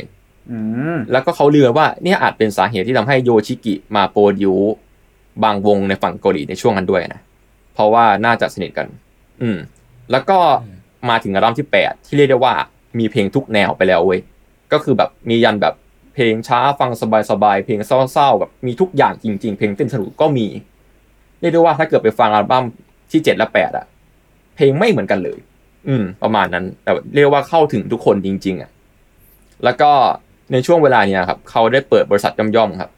[0.51, 0.59] อื
[0.95, 4.75] มแล้วก็เขาลือว่าเนี่ยอาจเป็นสาเหตุที่ทำให้โยชิกิมา produce
[5.45, 7.21] บางวงในฝั่งเกาหลีในช่วงนั้นด้วยนะ
[7.75, 8.87] เพราะว่าน่าจะสนิทกัน
[9.43, 9.59] อืม
[10.13, 10.39] แล้วก็
[11.09, 12.55] มาถึงอัลบั้มที่ 8 ที่เรียกได้ว่า
[12.99, 14.21] มีเพลงทุกแนวไปแล้วเว้ย
[14.73, 15.75] ก็คือแบบมียันแบบ
[16.15, 16.91] เพลงช้าฟัง
[17.31, 20.47] สบายๆเพลงเศร้าๆแบบมีทุกอย่างจริง ๆ เพลงเต้นสนุกก็มี
[21.41, 22.65] เรียกได้ว่าถ้าเกิดไปฟังอัลบั้ม
[23.11, 23.87] ที่7และ8อะ
[24.57, 25.39] เพลงไม่เหมือนกันเลย
[25.89, 28.71] อืม ประมาณนั้น แต่เรียกว่าเข้าถึงทุกคนจริง ๆอะ
[29.65, 29.91] แล้วก็
[30.53, 32.91] ในช่วงเวลาเนี้ยครับ เขาได้เปิดบริษัทย่อมๆครับ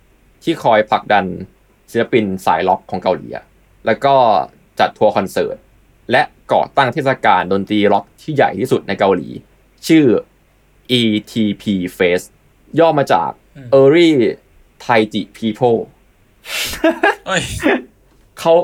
[0.44, 1.24] ที่คอยผลักดัน
[1.90, 3.44] ศิลปินสายร็อกของเกาหลีอะ
[3.86, 4.14] แล้วก็
[4.80, 5.56] จัดทัวร์คอนเสิร์ต
[6.10, 6.22] และ
[6.52, 9.28] ก่อตั้งเทศกาลดนตรีล็อกที่ใหญ่ที่สุดในเกาหลี
[9.88, 10.04] ชื่อ
[11.00, 11.64] ETP
[11.98, 12.26] Fest
[12.78, 13.30] ย่อมาจาก
[13.78, 14.08] Early
[14.84, 15.78] Taiji People
[17.26, 17.42] เอ้ย
[18.40, 18.54] เขา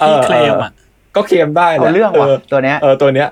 [0.00, 0.72] ที่เคลมอะ
[1.16, 3.28] ก็เคลมได้แหละเอาเรื่องว่ะตัวเนี้ยเออตัวเนี้ย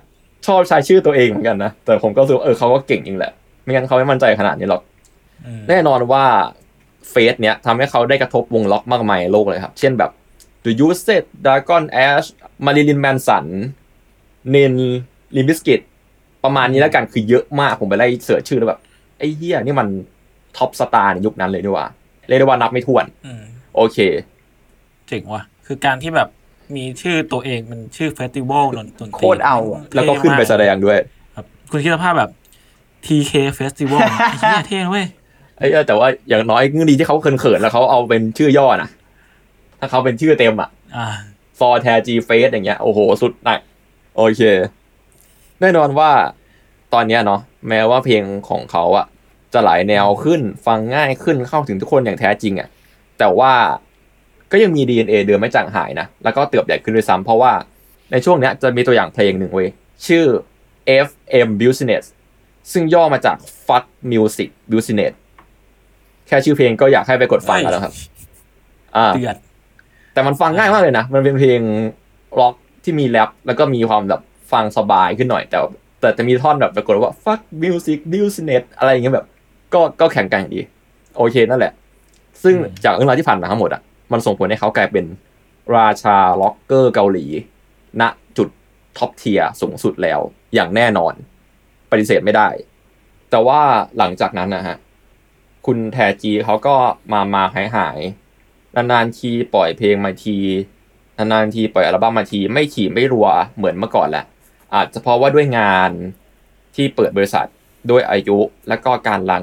[0.46, 4.82] ชอบใช้ชื่อตัวเองเหมือนกันนะ แต่ผมก็รู้สึกว่าเออเขาก็เก่งจริงแหละ ไม่งั้นเขาไม่มั่นใจขนาดนี้หรอก
[5.46, 6.24] อืมแน่นอนว่า
[7.10, 10.10] เฟสเนี้ยทำให้เขาได้กระทบวงล็อกมากมายในโลกเลยครับ เช่นแบบ
[10.64, 12.26] The u s e d Dragon Ash
[12.64, 13.46] Marilyn Manson
[14.50, 14.74] เนน
[15.36, 15.80] Limp Bizkit
[16.44, 18.80] ประมาณนี้แล้วกันคือเยอะมากผมไปไล่ search ชื่อแล้วแบบ
[19.18, 19.88] ไอ้เหี้ยนี่มัน
[20.56, 21.86] top star ในยุคนั้นเลยนี่หว่า
[22.28, 23.42] เรียกได้ว่านับไม่ถ้วนอืม
[23.76, 23.98] โอเค
[25.08, 26.28] เจ๋งว่ะ คือการที่แบบ
[26.76, 30.98] มีชื่อตัวเองมันชื่อ festival ดนตรีโคตรเอาอะแล้วก็ขึ้นไปแสดงด้วย
[31.34, 32.30] ครับคุณคิดสภาพแบบ
[33.06, 35.06] TK Festival ไอ้เหี้ยเท่นะเว้ย
[35.58, 38.88] ไอ้เหี้ยแต่ว่าอย่างน้อยก็ดีที่เขาเขินๆแล้วเขาเอาเป็นชื่อย่อนะ
[39.80, 41.06] ถ้าเขาเป็นชื่อเต็มอะอ่า
[41.58, 43.58] ฟอร์แทจีเฟสอย่างเงี้ยโอ้โหสุดหนัก
[44.16, 44.42] โอเค
[45.60, 46.10] แน่นอนว่า
[46.94, 49.06] ตอนเนี้ยเนาะแม้ว่าเพลงของเขาอะ
[49.52, 52.68] จะหลายแนวขึ้นฟังง่ายขึ้นเข้าถึงทุกคนอย่างแท้จริงอะ
[53.18, 53.52] แต่ว่า
[54.52, 57.52] ก็ยังมี DNA เดิมไม่จางหายนะ แล้วก็เติบใหญ่ขึ้นด้วยซ้ำเพราะว่า
[58.12, 59.68] ในช่วงเนี้ยจะมีตัวอย่างเพลงหนึ่งเว้ย
[60.06, 60.24] ชื่อ
[61.06, 62.04] FM Business
[62.72, 63.36] ซึ่งย่อมาจาก
[63.66, 65.12] Fuck Music Business
[66.26, 67.92] แค่ชื่อเพลงก็อยากให้ไปกดฟังกันแล้วครับ
[68.96, 69.36] อ่าเดือด
[70.12, 71.60] แต่มันฟังง่ายมากเลยนะ มันเป็นเพลง
[72.38, 72.54] ร็อก
[72.84, 74.20] ที่มีแรปแล้วก็มีความแบบ
[74.52, 75.58] ฟังสบายขึ้นหน่อย แต่
[76.00, 79.26] แต่จะมีท่อนแบบปรากฏว่า fuck music business อะไรอย่างเงี้ยแบบ
[79.74, 80.60] ก็ก็แข็งแกร่งดี
[81.16, 81.72] โอเคนั่นแหละ
[82.42, 83.82] ซึ่งอืมจากเรื่องราวที่ผ่านมาทั้งหมดอะ
[84.12, 85.04] มันส่งผลให้เขากลายเป็น
[85.76, 87.26] ราชาร็อกเกอร์เกาหลี
[88.00, 88.02] ณ
[88.36, 88.48] จุด
[88.98, 90.20] top tier สูงสุดแล้ว
[90.54, 91.14] อย่างแน่นอน
[91.90, 92.48] ปฏิเสธไม่ได้
[93.30, 93.60] แต่ว่า
[93.98, 94.76] หลังจากนั้นนะฮะ
[95.66, 96.74] คุณแทจีเขาก็
[97.12, 100.36] มามาหายหายๆนานๆทีปล่อยเพลงมาที
[101.18, 104.24] นานๆทีปล่อยอัลบั้มมาที ไม่ขี่ไม่รัวเหมือนเมื่อก่อนแหละ
[104.74, 105.90] อาจจะเพราะว่าด้วยงาน
[106.74, 107.46] ที่เปิดบริษัท
[107.90, 109.42] ด้วยอายุ และก็การรัน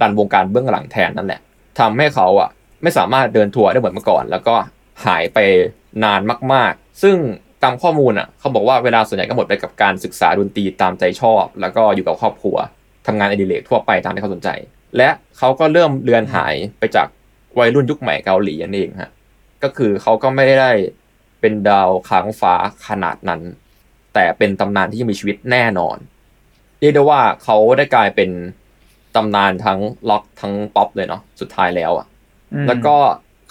[0.00, 1.40] รันวงการเบื้องหลังแทนนั่นแหละ
[1.78, 2.50] ทำให้เขาอะ
[2.82, 4.54] ไม่สามารถเดินทัวร์ได้เหมือนเมื่อก่อน แล้วก็
[5.06, 5.38] หายไป
[6.04, 6.20] นาน
[6.52, 7.16] มาก ๆ ซึ่ง
[7.62, 12.56] ตามข้อมูลอะเขาบอกว่าเวลาส่วนใหญ่ก็หมดไปกับการศึกษาดนตรีตามใจชอบ แล้วก็อยู่กับครอบครัว
[13.06, 14.48] ทำงานอดิเรกทั่วไปตามที่เขาสนใจ
[14.96, 15.08] และ
[15.38, 17.08] เขาก็เริ่มเลือนหายไปจาก
[17.58, 19.10] วัยรุ่นยุคใหม่เกาหลีนั่นเองฮะ
[19.62, 20.70] ก็คือเขาก็ไม่ได้
[21.40, 22.54] เป็นดาวค้างฟ้า
[22.88, 23.40] ขนาดนั้น
[24.14, 25.96] แต่เป็นตำนานที่ยังมีชีวิตแน่นอน
[26.80, 28.30] เรียกได้ว่าเขาได้กลายเป็น
[29.16, 29.78] ตำนานทั้ง
[30.10, 32.06] ล็อกทั้งป๊อปเลยเนาะสุดท้ายแล้วอะ
[32.52, 32.96] อืมแล้วก็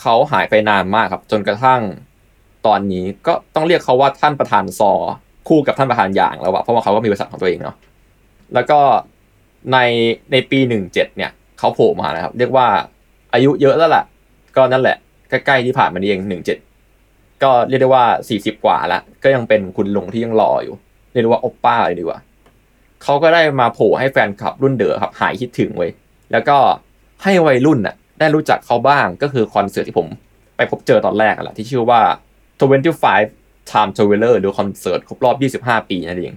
[0.02, 1.82] เขาหายไปนานมากครับ จนกระทั่ง
[2.68, 4.92] ตอนนี้ก็ต้องเรียกเขาว่าท่านประธานซอ
[5.48, 7.76] คู่กับท่านประธานอย่างแล้วอะเพราะว่าเขาก็มีบริษัทของตัวเองเนาะ
[8.54, 8.80] แล้วก็
[9.74, 9.78] ใน
[10.32, 12.68] ในปีหนึ่งเจ็ดเนี่ยเขาโผล่มานะครับ เรียกว่า
[13.34, 14.04] อายุเยอะแล้วล่ะ
[14.56, 14.98] ก็นั่นแหละ
[15.30, 16.58] ใกล้ๆที่ผ่านมานี่เองหนึ่งเจ็ด
[17.44, 20.76] ก็เรียกได้ว่าสี่สิบกว่าละก็ยังเป็นคุณลุงที่ยังรออยู่
[21.12, 22.20] เรียกได้ว่าโอปป้าเลยดีกว่า
[23.04, 25.92] เขาก็ได้มาโผล่ให้แฟนคลับรุ่นเดอครับหายคิดถึงไว้ย
[26.32, 26.58] แล้วก็
[27.24, 30.08] ให้วัยรุ่นน่ะได้รู้จักเขาบ้างก็คือคอนเสิร์ตที่ผม
[30.56, 32.02] ไปพบเจอตอนแรกอะแหละที่ชื่อว่า
[33.04, 35.32] 25 Time Traveler หรือคอนเสิร์ตครบรอ
[35.62, 36.34] บ 25 ปีนั่นเอง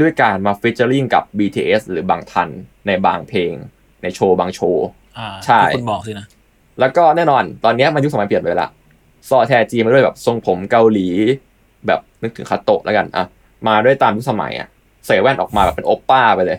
[0.00, 2.48] ด้วยการมา featuring กับ BTS หรือบังทัน
[2.86, 3.52] ในบางเพลง
[4.02, 4.86] ในโชว์บางโชว์
[5.18, 6.26] อ่าใช่ที่คุณบอกสินะ
[6.80, 8.68] แล้วก็แน่นอนตอนเนี้ยมันยุคสมัยเปลี่ยนไปละ
[9.28, 11.06] ซอแทจีมาด้วยแบบทรงผมเกาหลี
[11.86, 13.24] แบบนึกถึงคาโตะแล้วกันอะ
[13.68, 14.68] มาด้วยตามยุคสมัยอะ
[15.06, 16.58] ใส่แว่นออกมาแบบเป็นโอปป้าไปเลย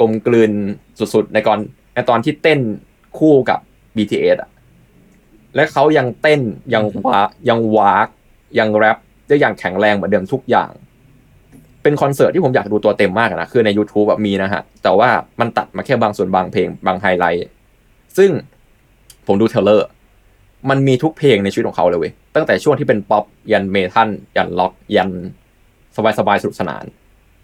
[0.00, 0.52] กลมกลืน
[0.98, 1.58] สุดๆในก่อน
[1.94, 2.60] ในตอนที่เต้น
[3.18, 3.58] คู่กับ
[3.96, 4.50] BTS อะ
[5.54, 6.40] และเขายังเต้น
[6.74, 8.08] ยังว้ายังว้าก
[8.58, 8.98] ยังแรป
[9.28, 10.70] ได้อย่างแข็งแรงเหมือนเดิมทุกอย่าง
[11.82, 15.08] เป็นคอนเสิร์ตที่ผมอยากดูตัวเต็มมากนะคือใน YouTube แบบมีนะฮะ แต่ว่า
[15.40, 17.46] มันตัดมาแค่บางส่วนบางเพลงบางไฮไลท์
[18.16, 18.30] ซึ่ง
[19.26, 19.86] ผมดู trailer
[20.70, 25.10] มันมีทุกเพลงในชีวิตของเขาเลยเว้ยตั้งแต่ช่วงที่เป็นป๊อปยันเมทัลยันล็อกยัน
[26.18, 26.84] สบายๆสนุกสนาน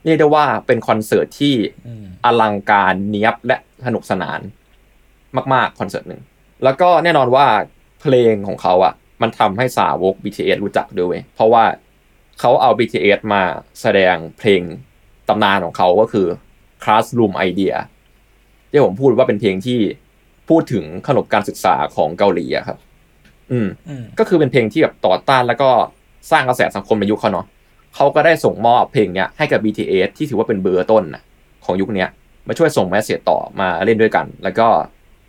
[0.04, 1.54] เรียกได้ว่าเป็นคอนเสิร์ตที่
[1.86, 3.56] อืมอลังการเนี้ยบและ
[3.86, 4.40] สนุกสนาน
[5.54, 6.22] มากๆคอนเสิร์ตหนึ่ง
[6.64, 7.46] แล้วก็แน่นอนว่า
[8.00, 11.64] เพลงของเขาอะ มันทำให้สาวก BTS รู้จักด้วยเว้ยเพราะว่า
[12.40, 13.42] เขาเอา BTS มา
[13.80, 14.62] แสดงเพลง
[15.28, 16.26] ตำนานของเขาก็คือ
[16.82, 17.74] Classroom Idea
[18.70, 19.80] ที่ผมพูดว่าเป็นเพลงที่
[20.48, 22.78] พูดถึงขนบการศึกษาของเกาหลีอะครับ
[23.52, 25.70] อืมอืมก็คือเป็นเพลงที่แบบต่อต้านแล้วก็
[26.30, 27.46] สร้างกระแสสังคมในยุคเขาเนาะ
[27.94, 31.22] เขาก็ได้ส่งมอบเพลงเนี้ยให้กับ BTS ที่ถือว่าเป็นเบอร์ต้นนะ
[31.64, 32.08] ของยุคเนี้ย
[32.48, 34.68] มาช่วยส่ง message ต่อมาเล่นด้วยกัน แล้วก็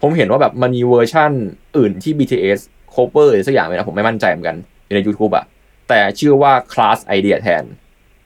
[0.01, 1.31] ผมเห็นว่าแบบมันมีเวอร์ชั่น
[1.77, 2.59] อื่นที่ BTS
[2.93, 5.45] cover หรือสักอย่างเลยนะผมไม่มั่นใจเหมือนกันอยู่ใน YouTube อะ
[5.89, 7.63] แต่ชื่อว่า Class Idea แทน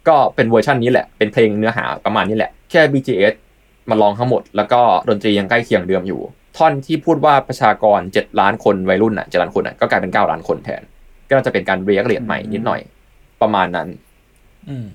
[0.07, 3.33] ก็เป็นเวอร์ชันนี้แหละ เป็นเพลงเนื้อหาประมาณนี้แหละ แค่ BTS
[3.89, 6.21] มาร้องทั้งหมด แล้วก็ดนตรียังใกล้เคียงเดิมอยู่
[6.59, 10.81] ท่อนที่พูดว่าประชากร 7 ล้านคนวัยรุ่นอะ7ล้านคนอะก็กลายเป็น 9 ล้านคนแทน
[11.27, 12.81] ก็น่าจะเป็นการเรียบเรียงใหม่นิดหน่อย
[13.41, 13.87] ประมาณนั้น
[14.69, 14.85] อืม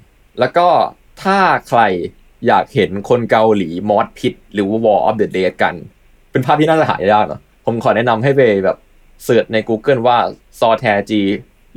[0.41, 0.69] แล้วก็
[1.23, 1.39] ถ้า
[1.69, 1.81] ใคร
[2.47, 5.75] อยากเห็นคนเกาหลี mosh pit หรือว่า Wall of Death กัน
[6.33, 8.77] เป็นภาพที่น่าจะหายากเนาะผมขอแนะนำให้ไปแบบ
[9.25, 10.19] search ใน Google ว่า
[10.61, 11.13] s o t a g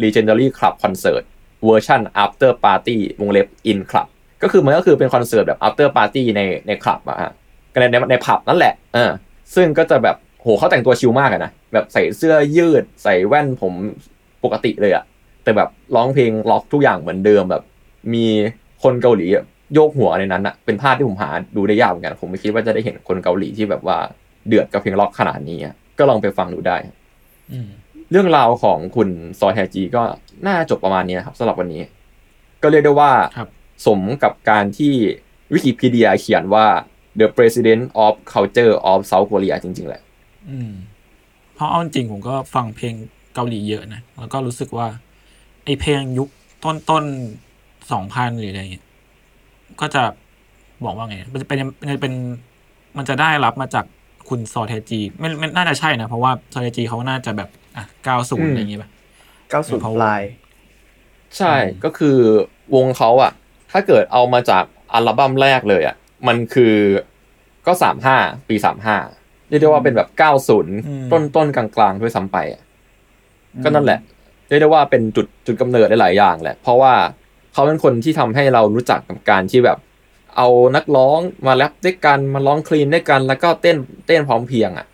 [0.04, 1.24] Legendary Club Concert
[1.66, 4.08] เวอร์ชัน After Party วงเล็บ In Club
[4.44, 7.32] ก็คือมันก็คือเป็นคอนเสิร์ตแบบ After Party ในในคลับอะฮะ
[7.74, 9.12] ก็ในในในผับนั่นแหละ เออ
[9.56, 13.74] ซึ่งก็จะแบบโหโหเขาแต่งตัวชิลมากอะนะแบบใส่เสื้อยืด ใส่แว่นผม
[14.44, 15.04] ปกติเลยอะ
[15.44, 17.64] แต่แบบร้องเพลงล็อกทุกอย่างเหมือนเดิมแบบ
[18.14, 18.26] มี
[18.84, 19.44] คนเกาหลีอะ
[19.74, 23.98] โยกหัวในนั้นอะเป็นภาพที่ผมหาดูได้ยากเหมือนกัน ผมไม่คิดว่าจะได้เห็นคนเกาหลีที่แบบว่า
[24.48, 26.78] เดือดกับเพลงล็อกขนาดนี้อะก็ลองไปฟังดูได้
[27.52, 27.70] อืม
[28.12, 30.04] เรื่องราวของคุณซอแฮจีก็
[30.48, 31.82] น่าจบประมาณนี้นะครับสำหรับวันนี้
[32.64, 33.50] ก็เรียกได้ว่าครับ
[33.86, 34.94] สมกับการที่
[35.54, 36.66] วิกิพีเดียเขียนว่า
[37.20, 40.02] the president of culture of South Korea จริง ๆ แหละ
[40.50, 40.72] อืม
[41.56, 42.94] เพราะเอาจริงๆผมก็ฟังเพลง
[43.34, 44.88] เกาหลีเยอะนะ แล้วก็รู้สึกว่า
[45.66, 46.30] ไอเพลงยุค
[46.64, 47.04] ต้นต้น
[47.92, 48.86] สองพันหรืออะไรเงี้ย
[49.82, 50.04] ก็จะ
[50.86, 52.14] บอกว่าไง มันจะเป็นมันจะเป็น
[52.98, 53.86] มันจะได้รับมาจาก
[54.30, 58.90] คุณซอเทจีไม่ไม่น่าจะใช่นะ เพราะว่าซอเทจีเขาน่าจะแบบอะเก้าศูนอืย์มอะไรอย่างเงี้ยป่ะ
[59.50, 60.22] 90เพราะปว่าลาย
[61.38, 62.18] ใช่อืมก็คือ
[62.76, 63.32] วงเขาอะ
[63.72, 64.64] ถ้าเกิดเอามาจาก
[64.94, 65.96] อัลบั้มแรกเลยอะ
[66.28, 66.76] มันคือ
[67.68, 68.18] ก็สามห้า
[68.50, 68.98] ปีสามห้า
[69.50, 70.76] เรียกได้ว่าเป็นแบบเก้าศูนย์
[71.12, 72.62] ต้นต้นๆกลางๆด้วยซ้ำไปอะ
[73.64, 74.00] ก็นั่นแหละ
[74.48, 76.94] เรียกได้ว่าเป็นจุดจุดกำเนิดได้หลายอย่างแหละ เพราะว่า
[77.54, 79.78] เขาเป็นคนที่ทำให้เรารู้จักกับการที่แบบ
[80.38, 84.86] เอานักร้องมาแรปด้วยกันมาร้องคลีนด้วยกัน แล้วก็เต้นเต้นพร้อมเพรียงอะ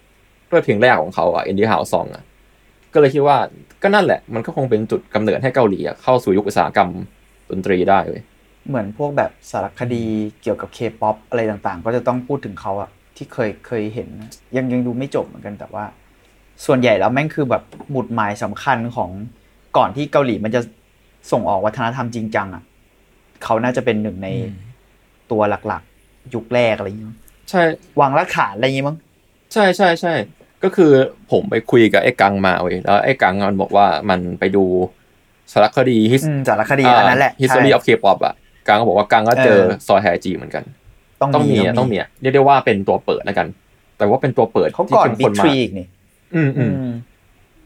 [0.52, 2.24] ด้วยเพลงแรกของเขาอะอินดี้ฮาวซองอะ
[2.94, 3.38] ก็เลยคิดว่า
[3.84, 6.90] ก็นั่นแหละ มันก็คงเป็นจุดกำเนิดให้เกาหลีอะเข้าสู่ยุคอุตสาหกรรม
[7.50, 8.24] ดนตรีได้เว้ย
[8.68, 10.04] เหมือนพวกแบบสารคดี
[10.42, 15.84] เกี่ยวกับเคป๊อปอะไรต่างๆ ก็จะต้องพูดถึงเขาอะที่เคยเคยเห็นนะยังยังดูไม่จบเหมือนกันแต่ว่า
[16.66, 19.10] ส่วนใหญ่แล้วแม่งคือแบบหมุดหมายสำคัญของ
[19.78, 20.62] ก่อนที่เกาหลีมันจะ
[21.32, 22.64] ส่งออกวัฒนธรรมจริงจังอะ
[23.44, 24.30] เขาน่าจะเป็นหนึ่งใน
[25.32, 27.18] ตัวหลักๆ ยุคแรกอะไรอย่างเงี้ย
[27.50, 27.62] ใช่
[28.00, 28.98] วางรากฐานอะไรอย่างงี้มั้ง
[29.54, 30.14] ใช่ใช่ใช่
[30.64, 30.92] ก็คือ
[31.32, 34.66] ผมไปคุยกับไอ้กังมาเว้ยแล้วไอ้กังมันบอกว่ามันไปดู
[35.54, 38.36] สารคดี his อืมสารคดีอันนั้นแหละ history ใช่ of K-pop อะ
[38.68, 40.64] กังก็บอกว่ากังก็เจอเออซอยแฮจีเหมือนกัน
[41.22, 43.48] ต้องต้องมีมีอะต้องมีอะเรียกได้ว่าเป็นตัวเปิดแล้วกัน
[43.98, 45.88] แต่ว่าเป็นตัวเปิดเขาที่ก่อนเข้มบิ๊ข้กนทมากรีอีกนี่
[46.36, 46.94] อืมอืมอืม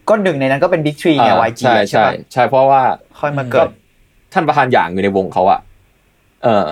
[0.08, 2.82] ก็หนึ่งในนั้นก็เป็นบิ๊กทรีไงอ่า YG ใช่ใช่ใช่ปะใช่เพราะว่า
[3.20, 3.68] ค่อยมาเกิด
[4.32, 5.60] ท่านประธานอย่างอยู่ในวงเขาอะ
[6.44, 6.64] เออ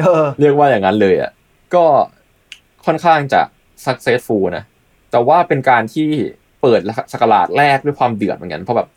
[0.00, 1.30] เออเรียกว่าอย่างนั้นเลยอะ
[1.74, 1.84] ก็
[2.86, 3.40] ค่อนข้างจะ
[3.86, 4.64] successful นะ
[5.10, 6.08] แต่ว่าเป็นการที่
[6.62, 6.80] เปิด
[7.12, 8.88] สกราชแรกด้วยความเดือดเหมือนกันเพราะแบบ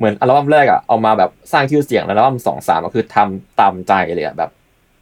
[0.00, 4.50] เหมือนอัลบั้มแรกอะเอามาแบบสร้างชื่อเสียงแล้วอัลบั้มสองสามก็คือทำตามใจเลยอะแบบ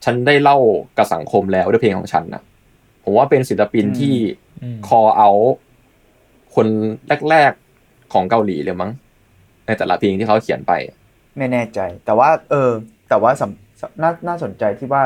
[0.05, 0.59] ฉันได้เล่า
[0.99, 2.43] กับสังคมแล้วด้วยเพลงของฉันนะ
[3.05, 4.15] ผมว่าเป็นศิลปินอืมที่
[4.63, 5.31] อืมคอเอา
[6.55, 6.67] คน
[7.31, 8.91] แรกๆของเกาหลีเลยมั้ง
[9.67, 10.73] ในแต่ละเพลงที่เขาเขียนไป
[11.37, 12.71] ไม่แน่ใจ แต่ว่า เออ
[13.09, 15.03] แต่ว่าสำสำน่าน่าสนใจที่ว่า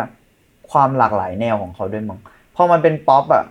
[0.70, 2.18] ความหลากหลายแนวของเขาด้วยมั้ง
[2.56, 3.44] พอมันเป็นป๊อปอะ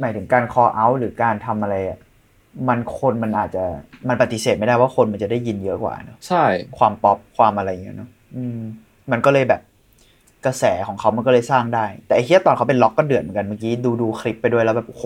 [0.00, 1.98] หมายถึงการ call out หรือการทำอะไรอะ
[2.68, 3.64] มันคนมันอาจจะ
[4.08, 6.44] มันปฏิเสธไม่ได้ว่าคนมันจะได้ยินเยอะกว่าเนอะใช่
[6.78, 8.60] ความป๊อปความอะไรอย่างเงี้ยเนอะอืม
[9.10, 9.60] มันก็เลยแบบ
[10.46, 15.04] กระแสของเขามันก็เลยสร้างได้ แต่ไอ้เฮียตอนเขาเป็นล็อกก็เดือดเหมือนกันเมื่อกี้ดูดูคลิปไปด้วยแล้วแบบโอ้โห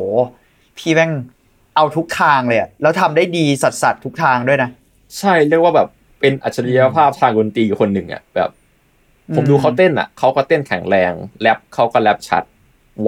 [0.78, 1.10] พี่แม่ง
[1.76, 4.70] เอาทุกทางเลยอะแล้วทำได้ดีสัดสัดๆทุกทางด้วยนะ
[5.18, 5.88] ใช่เรียกว่าแบบ
[6.20, 8.50] เป็นอัจฉริยภาพทางดนตรีคนหนึ่งอะแบบ
[9.36, 12.42] ผมอืมดูเขาเต้นอะเขาก็เต้นแข็งแรงแรปเขาก็แรปชัด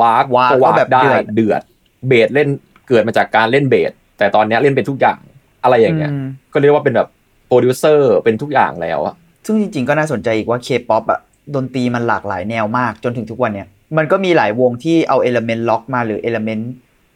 [0.01, 1.63] วากวากก็วาก็กแบบได้เดือดเดือด
[2.09, 2.49] เบสเล่น
[2.89, 5.19] เกิดมาจากการเล่นเบส แต่ตอนเนี้ยเล่นเป็นทุกอย่าง
[5.63, 7.09] อะไรอย่างเงี้ยมก็เรียกว่าเป็นแบบ
[7.49, 9.15] โปรดิวเซอร์เป็นทุกอย่างแล้วอะ
[9.47, 11.21] ซึ่งจริงๆก็น่าสนใจอีกว่าเคป๊อปอะ
[11.55, 16.73] ดนตรีมันหลากหลายแนวมากจนถึงทุกวันเนี่ยมันก็มีหลายวงที่เอาเอลเมนต์ล็อกมาหรือเอลเมนต์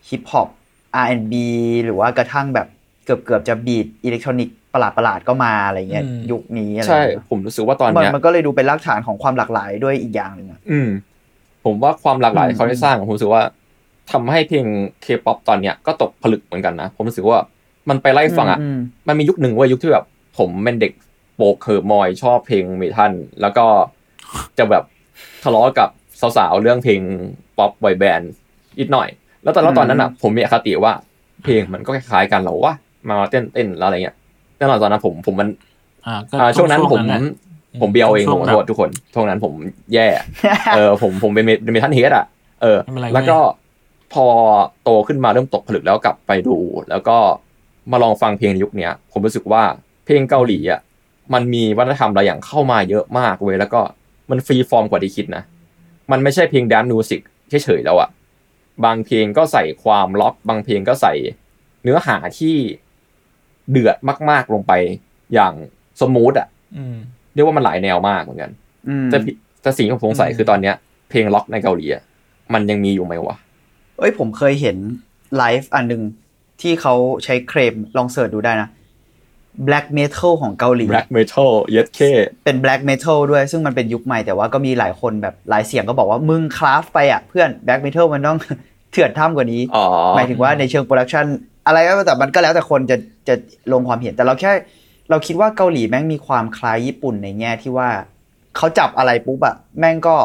[0.09, 0.49] ฮิปฮอป
[1.03, 1.35] R&B
[1.85, 2.67] หรือว่ากระทั่งแบบ
[3.05, 10.89] เกือบเกือบๆจะบีทอิเล็กทรอนิกส์ประหลาดๆก็มาอะไรเงี้ยอืมยุคนี้อะไรใช่เงี้ยผมรู้สึกว่าตอนมันเนี้ยมันก็เลยดูเป็นรากฐานของความหลากหลายด้วยอีกอย่างหนึ่งอะอืม
[11.65, 13.43] ผมว่าความหลากหลายอืมที่เขาได้สร้างผมรู้สึกว่า
[14.13, 14.67] ทำให้เพลง
[15.03, 17.39] เคป๊อปตอนเนี้ยก็ตกผลึกเหมือนกันนะ ผมรู้สึกว่า
[17.89, 18.79] มันไปไล่ฟังอะม
[19.09, 20.05] มันมียุคหนึ่งเว่ายุคที่แบบ
[20.39, 20.93] ผมเป็นเด็ก
[21.37, 23.67] โปกเคิร์มอยชอบเพลงเมทัลแล้วก็
[24.59, 24.85] จะแบบ
[25.45, 25.89] ทะเลาะกับ
[26.37, 27.01] สาวๆเรื่องเพลง
[27.59, 28.33] ป๊อปบอยแบนด์
[28.79, 29.09] นิดหน่อย
[29.43, 30.93] แล้วตอนแล้วตอนนั้นอะ ผมมีอคติว่า
[31.45, 32.75] เพลงมันก็คล้ายๆกันเหรอวะ
[33.09, 34.17] มาเต้นเต้นแล้วอะไรเงี้ย
[34.59, 35.49] แน่นอนตอนนั้นผมผมมัน
[36.07, 37.21] อ่าก็อ่าช่วงนั้นผมแหละ
[37.81, 39.53] ผมเบียวเองช่ผวมงขอแบบโทษทุกคนช่วงนั้นผม
[39.95, 40.07] แย่
[40.77, 42.25] เออผมผมเป็นเมเป็นเมทัลเฮดอะ
[42.63, 43.39] เออไม่เป็นไรแล้วก็
[44.15, 44.27] พอ
[44.85, 46.57] โตขึ้นมาเริ่มตกผลึกแล้วกลับไปดู
[46.91, 47.17] แล้วก็
[47.91, 49.63] มาลองฟังเพลงในยุคเนี้ย ผมรู้สึกว่า
[50.05, 50.81] เพลงเกาหลีอะ
[51.35, 53.81] มันมีวัฒนธรรมหลายอย่างเข้ามาเยอะมากเว้ยแล้วก็
[54.31, 55.43] มัน free form กว่าที่คิดนะ
[56.11, 58.09] มันไม่ใช่เพลง dance music เฉยๆแล้วอะ
[58.85, 61.13] บางเพลงก็ใส่ความร็อกบางเพลงก็ใส่
[61.83, 62.57] เนื้อหาที่
[63.71, 63.97] เดือด
[64.31, 64.73] มาก ๆลงไป
[65.35, 65.55] อย่าง
[66.01, 66.97] smooth อะอืม
[67.35, 68.51] เรียกว่ามันหลายแนวมากเหมือนกัน
[68.89, 70.75] อืมแต่ผิดแต่สิ่งที่ผมสงสัยอืมคือตอนเนี้ย
[71.11, 72.03] เพลงร็อกในเกาหลีอะ
[72.55, 73.37] มันยังมีอยู่ไหมวะ
[73.99, 74.77] เอ้ยผมเคยเห็น
[75.37, 76.03] ไลฟ์อันหนึ่ง
[76.61, 78.69] ที่เขาใช้เครมลองเสิร์ชดูได้นะ
[79.67, 82.01] Black Metal ของเกาหลี Black Metal เย็ดเค
[82.45, 88.39] เป็น Black Metal ด้วยซึ่งมันเป็นยุคใหม่แต่ว่าก็มีหลายคนแบบหลายเสียงก็บอกว่ามึงคราฟไปอะเพื่อน Black Metal มันต้อง
[88.93, 89.85] เถื่อนท่ามกว่านี้อ๋อ
[90.17, 91.27] หมายถึงว่าในเชิงโปรดักชัน
[91.67, 92.97] อะไรก็แต่มันก็แล้วแต่คนจะ
[93.29, 93.35] จะ
[93.73, 94.53] ลงความเห็นแต่เราแค่
[95.11, 97.89] เราคิดว่าเกาหลีแม่งมีความคล้ายญี่ปุ่นในแง่ที่ว่า
[98.57, 100.17] เขาจับอะไรปุ๊บอะแม่งก็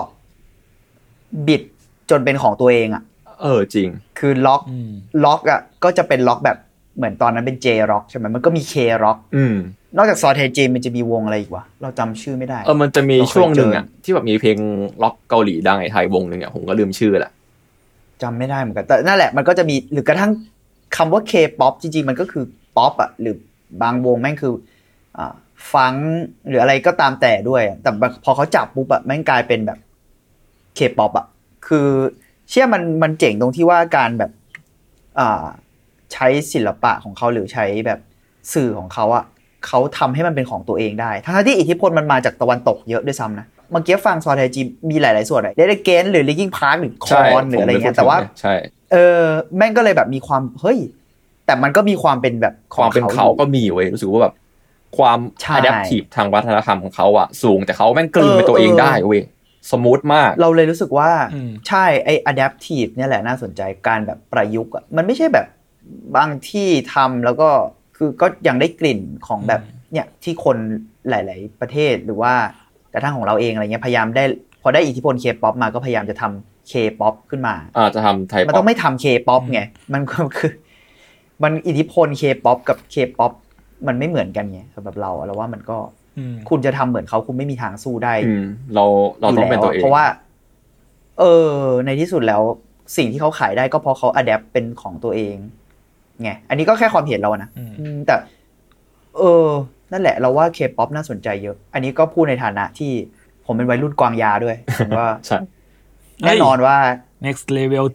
[1.48, 1.62] บิด
[2.10, 3.04] จนเป็นของตัวเองอะ
[3.42, 4.90] เออจริง คือร็อกอืม
[5.26, 6.58] ร็อกอะก็จะเป็นร็อกแบบ
[6.98, 8.74] เหมือนตอนนั้นเป็น J ร็อกใช่ไหมมันก็มี K
[9.04, 9.56] ร็อกอืม
[9.98, 14.58] นอกจากซอแทจีมันจะมีวงอะไรอีกวะเราจำชื่อไม่ได้ เออมันจะมีเราเคยช่วงหนึ่งอะเจอที่แบบมีเพลง
[15.04, 17.32] ร็อกเกาหลีดังในไทยวงหนึ่งอะผมก็ลืมชื่อแหละ
[18.22, 20.32] จำไม่ได้เหมือนกันแต่นั่นแหละมันก็จะมีหรือกระทั่ง
[20.98, 22.44] คำว่า K-POP จริงๆ มันก็คือ
[22.78, 23.36] ป๊อปอะหรือ
[23.82, 24.54] บางวงแม่งคือ
[25.18, 25.34] อ่า
[25.74, 25.94] ฟัง
[26.48, 27.90] หรืออะไรก็ตามแต่ด้วยอะแต่
[28.24, 29.80] พอเขาจับปุ๊บอะแม่งกลายเป็นแบบ
[30.78, 31.26] K-POP อะ
[31.68, 31.88] คือ
[32.50, 34.32] เชื่อมันมันเจ๋งตรงที่ว่าการแบบ
[35.20, 35.46] อ่า
[36.14, 38.00] ใช้ศิลปะของเขาหรือใช้แบบ
[38.54, 39.24] สื่อของเขาอะ
[39.68, 48.54] เขาทำให้มันเป็นของตัวเองได้ ทั้งๆที่อิทธิพลมันมาจากตะวันตกเยอะด้วยซ้ำนะ เมื่อกี้ฟังซอไทจีมีหลาย ๆ ส่วนเลยเดเกนหรือลิกิ้งพาร์คหรือคใช่อนหรืออะไรผมลเงี้พูยดแต่ว่าถึงเลยใช่
[48.92, 49.22] เออ
[49.58, 50.78] แม่งก็เลยแบบมีความ เฮ้ย
[51.46, 54.34] แต่มันก็มีความเป็นแบบขคองวามเป็นเขาก็มีเว้ย รู้สึกว่าแบบ
[54.98, 59.22] ความใช่ adaptive ทางวัฒนธรรมของเขาอะสูงแต่เขาแม่งกลืนเป็นตัวเองได้เว้ย
[59.72, 65.48] สมูทมาก เราเลยรู้สึกว่าอืมใช่ไอ้ adaptive เนี่ยแหละน่าสนใจการแบบประยุกต์อะมันไม่ใช่แบบ
[66.18, 67.50] บางที่ทำแล้วก็
[67.98, 69.62] คือก็ยังได้กลิ่นของแบบ
[69.92, 70.58] เนี่ยที่คน
[71.10, 72.34] หลาย ๆ ประเทศหรือว่า
[72.94, 74.24] กระทั่งของเราเองอะไรเงี้ยพยายามได้
[74.62, 79.62] พอได้อิทธิพล K-POP มาก็พยายามจะทำ K-POP ขึ้นมาอาจจะทำไทยมันต้องไม่ทำ K-POP ไง
[79.94, 80.52] มันก็คือ
[81.44, 83.34] มันอิทธิพล K-POP กับ K-POP
[83.88, 85.99] มันไม่เหมือนกันไงสำหรับเราเราว่ามันก็อืม
[86.50, 88.46] คุณจะทำเหมือนเขาคุณไม่มีทางสู้ได้อืม
[88.76, 88.86] เรา
[89.20, 90.06] เราต้องเป็นตัวเองเพราะว่า
[91.20, 91.54] เออ
[91.86, 92.42] ในที่สุดแล้ว
[92.98, 95.36] สิ่งที่เขาขายได้ก็เพราะเขา adapt เป็นของตัวเอง
[96.22, 98.16] ไงอันนี้ก็แค่ความเห็นเรานะอืมอืมแต่
[99.18, 99.48] เออ
[99.92, 102.92] นั่นแหละ เราว่าเคป๊อปน่าสนใจเยอะ อันนี้ก็พูดในฐานะที่
[103.46, 104.56] ผมเป็นวัยรุ่นกวางยาด้วย
[104.86, 105.38] ผมว่าใช่
[106.26, 106.78] แน่นอนว่า
[107.26, 107.86] next level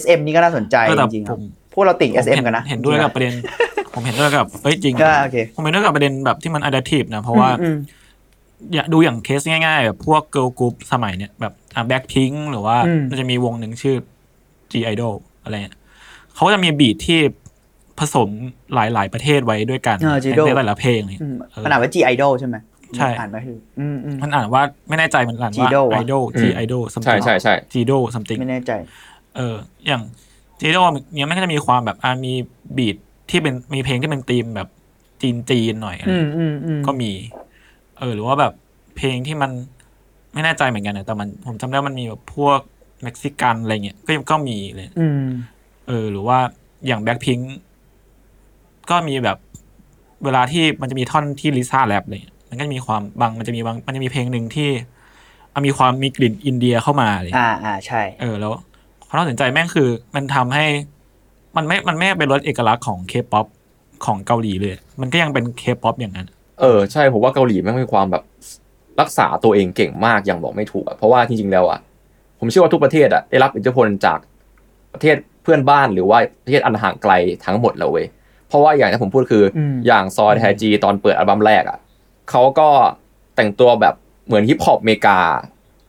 [0.00, 3.34] SM นี่ก็น่าสนใจเออจแต่ริงๆคผรับมพวกเราติ่งผม SM เห็นกันนะ เห็นด้วยกับประเด็น
[3.98, 7.76] ผมเห็นด้วยกับเอ้ยจริง ก็โอเค ผมเห็นด้วยกับประเด็นแบบที่มัน adaptive นะเพราะว่าอืม
[8.74, 13.96] อย่าดูอย่างเคสง่ายๆ แบบพวก girl group สมัยเนี้ยแบบอะ Blackpink หรือว่าอืม มันจะมีวงหนึ่งชื่อ
[14.72, 15.76] G Idol อะไรเงี้ย
[16.34, 17.20] เขาก็จะมีบีทที่
[17.98, 18.28] ผสม
[18.74, 22.56] หลายๆประเทศไว้ด้วยกันเออ G-idol ในแต่ละเพลงเลยอืมเออมันอ่านว่า G Idol ใช่ไหม
[22.96, 28.72] ใช่ อ่านมาคืออืมอืม มันอ่านว่าไม่แน่ใจมันอ่านว่า G-idol วะ idol G idol ใช่ something ใช่ใช่ G idol something ไม่แน่ใจ
[29.36, 30.02] เอออย่าง
[30.60, 32.32] G idol เนี่ยมันก็จะมีความแบบอะมี
[32.76, 32.96] บีท
[33.30, 34.68] ที่เป็นมีเพลงที่เป็นธีมแบบ
[35.22, 37.12] จีนจีนๆหน่อยอะไรอืมอืมอืมก็มี
[37.98, 38.52] เออ หรือว่าแบบ
[38.96, 39.50] เพลงที่มัน
[40.32, 42.60] ไม่แน่ใจเหมือนกันนะแต่มันผมจำได้ว่ามันมีแบบพวก
[43.02, 45.22] เม็กซิกันอะไรเงี้ยก็ก็มีเลยอืม
[45.88, 46.38] เออ หรือว่า
[46.86, 47.38] อย่างแบ็คพิง
[48.90, 49.38] ก็มีแบบ
[50.24, 54.68] เวลาที่มันจะมีท่อนที่ลิซ่าแรปเลยมันก็จะมีความบางมันจะมีบางมันจะมีเพลงหนึ่งที่
[55.52, 58.52] อะมีความมีกลิ่นอินเดียเข้ามาเลย อ่าอ่าใช่ เออแล้ว
[59.06, 60.64] ความน่าสนใจแม่งคือ มันทำให้
[61.56, 63.46] มันไม่ มันไม่เป็นรสเอกลักษณ์ของเคป๊อป
[64.06, 66.26] ของเกาหลีเลย มันก็ยังเป็นเคป๊อปอย่างนั้น
[66.60, 68.22] เออใช่ผมว่าเกาหลีแม่งมีความแบบ
[69.00, 71.78] รักษาตัวเองเก่งมากอย่างบอกไม่ถูกอะเพราะว่าจริงๆแล้วอะ
[72.38, 74.18] ผมเชื่อว่าทุกประเทศอะได้รับอิทธิพลจาก
[74.92, 77.12] ประเทศเพื่อนบ้านหรือว่าประเทศอันห่างไกล
[77.44, 78.06] ทั้งหมดแล้วเว้ย
[78.48, 81.78] เพราะว่าอย่างที่ผมพูดคืออมอย่างซอแทจีตอนเปิดอัลบั้มแรกอะ
[82.30, 82.68] เขาก็
[83.36, 83.94] แต่งตัวแบบ
[84.26, 85.18] เหมือนฮิปฮอปอเมริกา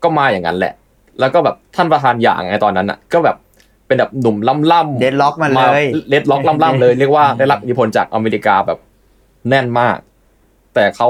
[0.04, 0.74] ก็มาอย่างนั้นแหละ
[1.20, 3.36] แล้วก็แบบท่านประธานอย่างไงตอนนั้นอะก็แบบ
[3.90, 8.80] เป็นแบบหนุ่มล่ำล่ำ dreadlock มาเลย dreadlock ล่ำๆเลยเรียกว่าได้รับอิทธิพลจากอเมริกาแบบ
[9.50, 9.98] แน่นมาก
[10.74, 11.10] แต่เขา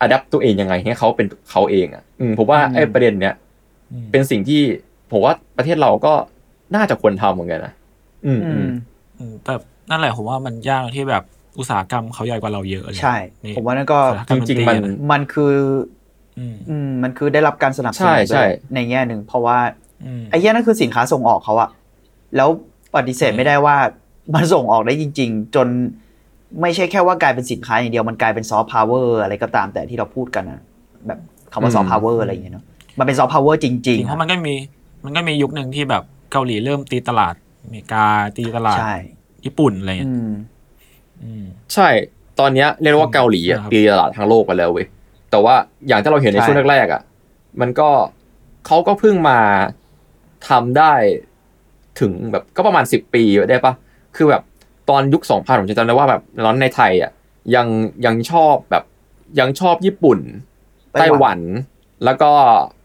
[0.00, 3.34] อัดแอปตัวเองยังไงให้เขาเป็นเขาเองอะอืมผมว่าอืมไอ้ประเด็นเนี้ย
[3.92, 4.62] อืมเป็นสิ่งที่
[5.12, 6.12] ผมว่าประเทศเราก็
[6.74, 7.72] น่าจะควรทำเหมือนกันนะ
[8.26, 8.70] อืมอือืมม
[9.18, 9.54] อืมแต่
[9.90, 11.22] นั่นแหละผมว่ามันยากที่แบบ
[11.58, 15.54] อุตสาหกรรมเขาใหญ่กว่าเราเยอะเลยใช่นี่ผมว่านั่นก็อุตสาหกรรจริงๆดมันตอะมันคือ
[16.38, 19.58] อืมอืมมันคือได้รับการสนับสนุนใช่ใช่ด้วยในแง่หนึ่งเพราะว่า
[20.04, 21.68] อืมไอ้เหี้ยนั่นคือสินค้าส่งออกเขาอะ
[22.36, 22.48] แล้ว
[22.96, 23.76] ปฏิเสธไม่ได้ว่า
[24.34, 25.68] มันส่งออกได้จริง ๆ จน
[26.60, 30.60] ไม่ใช่แค่ว่ากลายเป็นสินค้าอย่างเดียวมันกลายเป็นซอฟต์พาวเวอร์อะไรก็ตามแต่ที่เราพูดกันนะ
[31.06, 31.18] แบบ
[31.52, 32.64] คำว่าซอฟต์พาวเวอร์อะไรอย่างเงี้ยเนาะ
[32.98, 34.54] มันเป็นซอฟต์พาวเวอร์จจริงริงเพราะมันก็มี
[35.04, 36.02] มันก็มียุคหนึ่งที่แบบ
[36.32, 38.04] เกาหลีเริ่มตีตลาดอเมริกา
[38.36, 38.94] ตีตลาๆดใช่
[39.44, 40.32] ญี่ปุ่นอะไรเงี้อืยม
[41.22, 41.88] อืมใช่
[42.40, 44.86] ตอนเนี้ยเรียกได้ว่าเกาหลีอะครับตีตลาดทั้งโลกไปแล้วเว้ย
[45.30, 45.54] แต่ว่า
[45.86, 47.02] อย่างที่เราเห็นในใช่ช่วงแรกๆอะ
[47.60, 47.88] มันก็
[48.66, 49.38] เขาก็เพิ่งมา
[50.48, 50.92] ทำได้
[52.00, 53.74] ถึงแบบก็ประมาณสิบปีได้ปะ
[54.16, 54.42] คือแบบ
[54.90, 57.10] ตอนยุคสองพันผมจะจำได้ว่าแบบตอนในไทยอะ
[57.54, 57.66] ยัง
[58.06, 58.84] ยังชอบแบบ
[59.40, 60.18] ยังชอบญี่ปุ่น
[60.92, 61.40] ไต้หวัน
[62.04, 62.30] แล้วก็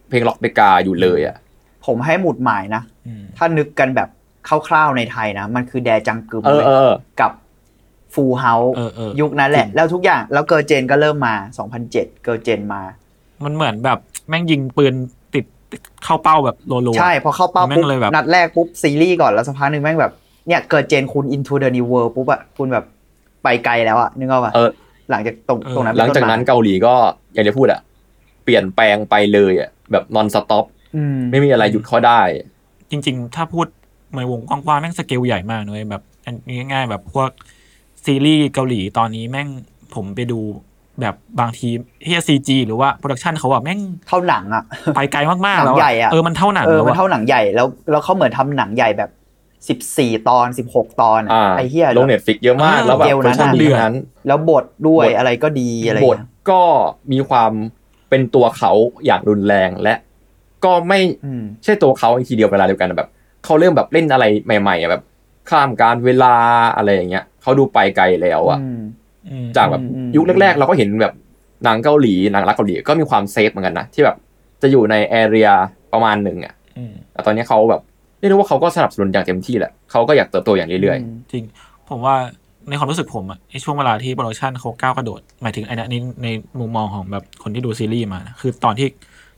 [0.09, 1.37] เพลงล็อกเบกาอยู่เลยอะ
[1.85, 4.09] ผมให้หมุดหมายนะอืมถ้านึกกันแบบ
[4.67, 6.91] คร่าวๆในไทยนะ มันคือแดจังกึมเออเว้ยเออ
[7.21, 7.31] กับ
[8.13, 11.35] ฟูเฮาเออเออยุคนั้นแหละจริงแล้วทุกอย่างแล้วเกอร์เจนก็เริ่มมา
[11.79, 12.81] 2007 เกอร์เจนมา
[13.43, 13.99] มันเหมือนแบบ
[14.29, 15.20] แม่งยิงปืนติดติด
[16.03, 20.13] เข้าเป้าแบบโลโลใช่ พอเข้าเป้าแม่งปุ๊บเลยแบบนัดแรกปุ๊บ ซีรีส์ก่อนแล้วสักพักหนึ่งแม่งแบบ
[20.47, 22.85] เนี่ย Girls' Gen คุณ into the new world ปุ๊บอะคุณแบบ
[23.43, 24.69] ไปไกลแล้วอะนึกออกปะเออ
[25.09, 26.93] หลังจากตรงเออตรงนั้นหลังจากนั้นเป็ต้มเกาหลีก็
[27.33, 27.81] อย่างที่พูดอะ
[28.43, 30.65] เปลี่ยนแปลงไปเลยอะแบบ non-stop
[30.95, 32.21] อืมไม่มีอะไรหยุดเขาได้
[32.91, 33.67] จริง ๆ ถ้าพูด
[34.15, 37.29] ในวงกว้างๆแม่งสเกลใหญ่มากเลยแบบอันนี้ง่ายๆแบบพวก
[38.05, 39.47] ซีรีส์เกาหลีตอนนี้แม่ง
[39.95, 40.39] ผมไปดู
[40.99, 41.67] แบบบางที
[42.05, 44.63] เฮียซีจีหรือว่าโปรดักชันเขาอะแม่งเท่าหนังอะ
[44.95, 49.09] ไปไกลมากหๆนังแล้วใหญ่อะเออมันเท่าหนังเออแล้วมันอะเท่าหนังใหญ่แล้วแล้วเขาเหมือนทำหนังใหญ่แบบ
[49.69, 53.95] สิบสี่ตอนสิบหกตอนอะอ่าไอ้เหี้ยลงเน็ตฟิกเยอะมากเออแล้วแบบเกลเวอร์ชันนั้นดีอะทั้งนั้น
[54.27, 56.61] แล้วบทด้วยบทอะไรก็ดีอะไรบทเงี้ยก็
[57.11, 57.51] มีความ
[58.09, 58.71] เป็นตัวเขา
[59.05, 59.95] อย่างรุนแรงและ
[60.65, 63.09] ก็ไม่อืมใช่ตัวเขาอีกทีเดียวเวลาเดียวกันแบบ
[63.45, 64.25] เขาเริ่มแบบเล่นอะไร
[64.61, 65.03] ใหม่ๆอะแบบ
[65.49, 66.35] ข้ามกาลเวลา
[66.75, 68.81] อะไรอย่างเงี้ยเขาดูไปไกลแล้วอะอืมอืม
[69.57, 71.13] จากแบบอืมยุคแรกๆ เราก็เห็นแบบ
[71.63, 74.17] หนังเกาหลีหนังรักเกาหลีก็มีความ safe เหมือนกันนะ ที่แบบ
[74.61, 75.49] จะอยู่ใน area
[75.93, 77.81] ประมาณหนึ่งอะอืมแต่ตอนนี้เขาแบบ
[78.17, 80.97] เรียกได้ว่าเขาก็สนับสนุนอย่างเต็มที่แหละเขาก็อยากเติบโตอย่างเรื่อย
[81.31, 81.43] จริง
[81.89, 82.15] ผมว่า
[82.69, 86.27] ในความรู้สึกผมอะไอช่วงเวลาที่ production เขาก้าวกระโดด หมายถึงไอ้นนี้ใน
[86.59, 88.87] มุมมองของแบบคนที่ดูซีรีส์มานะคือตอนที่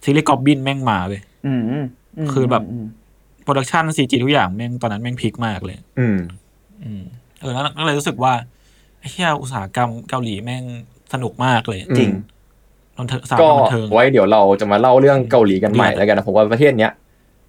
[0.04, 1.86] ซีรีส์กอบบินแม่งมาเลยอืมอืม
[2.26, 6.18] มคือแบบ production CG ทุกอย่างแม่งตอนนั้นแม่ง peak มากเลยๆอืม
[6.84, 7.04] อืม
[7.40, 8.53] เออแล้วก็เลยรู้สึกว่าไอ้
[9.10, 10.64] เหี้ยอุตสาหกรรมเกาหลีแม่ง
[11.14, 12.12] สนุกมากเลยอืมจริง
[12.98, 16.92] บันเทิงอุตสาหกก็รรมบันเทิงไว้เดี๋ยวเราจะมาเล่าเรื่องเกาหลีกันใหม่เดือดแล้วกันนะผมว่าประเทศเนี้ย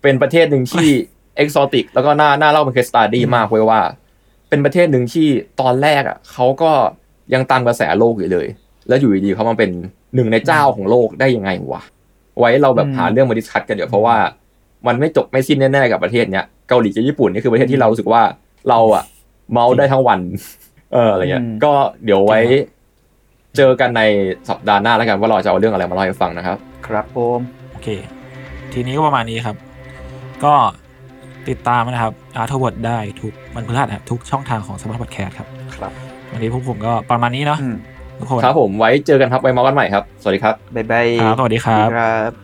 [0.02, 0.88] เป็นประเทศหนึ่งที่
[1.36, 3.80] exotic แล้วก็น่าน่าเล่าเป็น case study อืมมากเว้ยว่า
[4.48, 5.28] เป็นประเทศหนึ่งที่
[5.60, 6.70] ตอนแรกอะเขาก็
[7.34, 8.46] ยังตามกระแสโลกอยู่เลย
[8.88, 9.70] แล้วอยู่ดีๆเขามาเป็น
[10.14, 11.82] หนึ่งในเจ้าของโลกได้ยังไงวะ
[12.38, 14.16] ไว้เราแบบอืมหาเรื่องมา discuss กันเดี๋ยวเพราะว่า
[14.86, 18.22] มันไม่จบไม่สิ้นแน่ๆกับประเทศเนี้ยเกาหลีกับญี่ปุ่นนี่คือประเทศที่เรารู้สึกว่า
[18.68, 19.04] เราอะ
[19.52, 20.20] เมาได้ทั้งวัน
[20.94, 21.72] เอออะไรเงี้ยอืมก็
[22.04, 22.40] เดี๋ยวไว้
[23.56, 24.02] เจอกันใน
[24.48, 27.40] สัปดาห์หน้าแล้วกันว่าเราจะเอาเรื่องอะไรมาเล่าให้ฟังนะครับ ครับผม
[27.72, 27.88] โอเค
[28.72, 29.56] ทีนี้ก็ประมาณนี้ครับ
[30.44, 30.54] ก็
[31.48, 35.92] ติดตามนะครับ Art World ได้ทุกวันพฤหัสครับทุกช่องทางของ Smart Podcast ครับ ครับ
[36.32, 37.76] วันนี้พวกผมก็ประมาณนี้เนาะอืม
[38.18, 42.43] ทุกคนครับผมไว้เจอกันครับไว้เมาส์กันใหม่ครับ สวัสดีครับบ๊ายบายครับสวัสดีครับครับ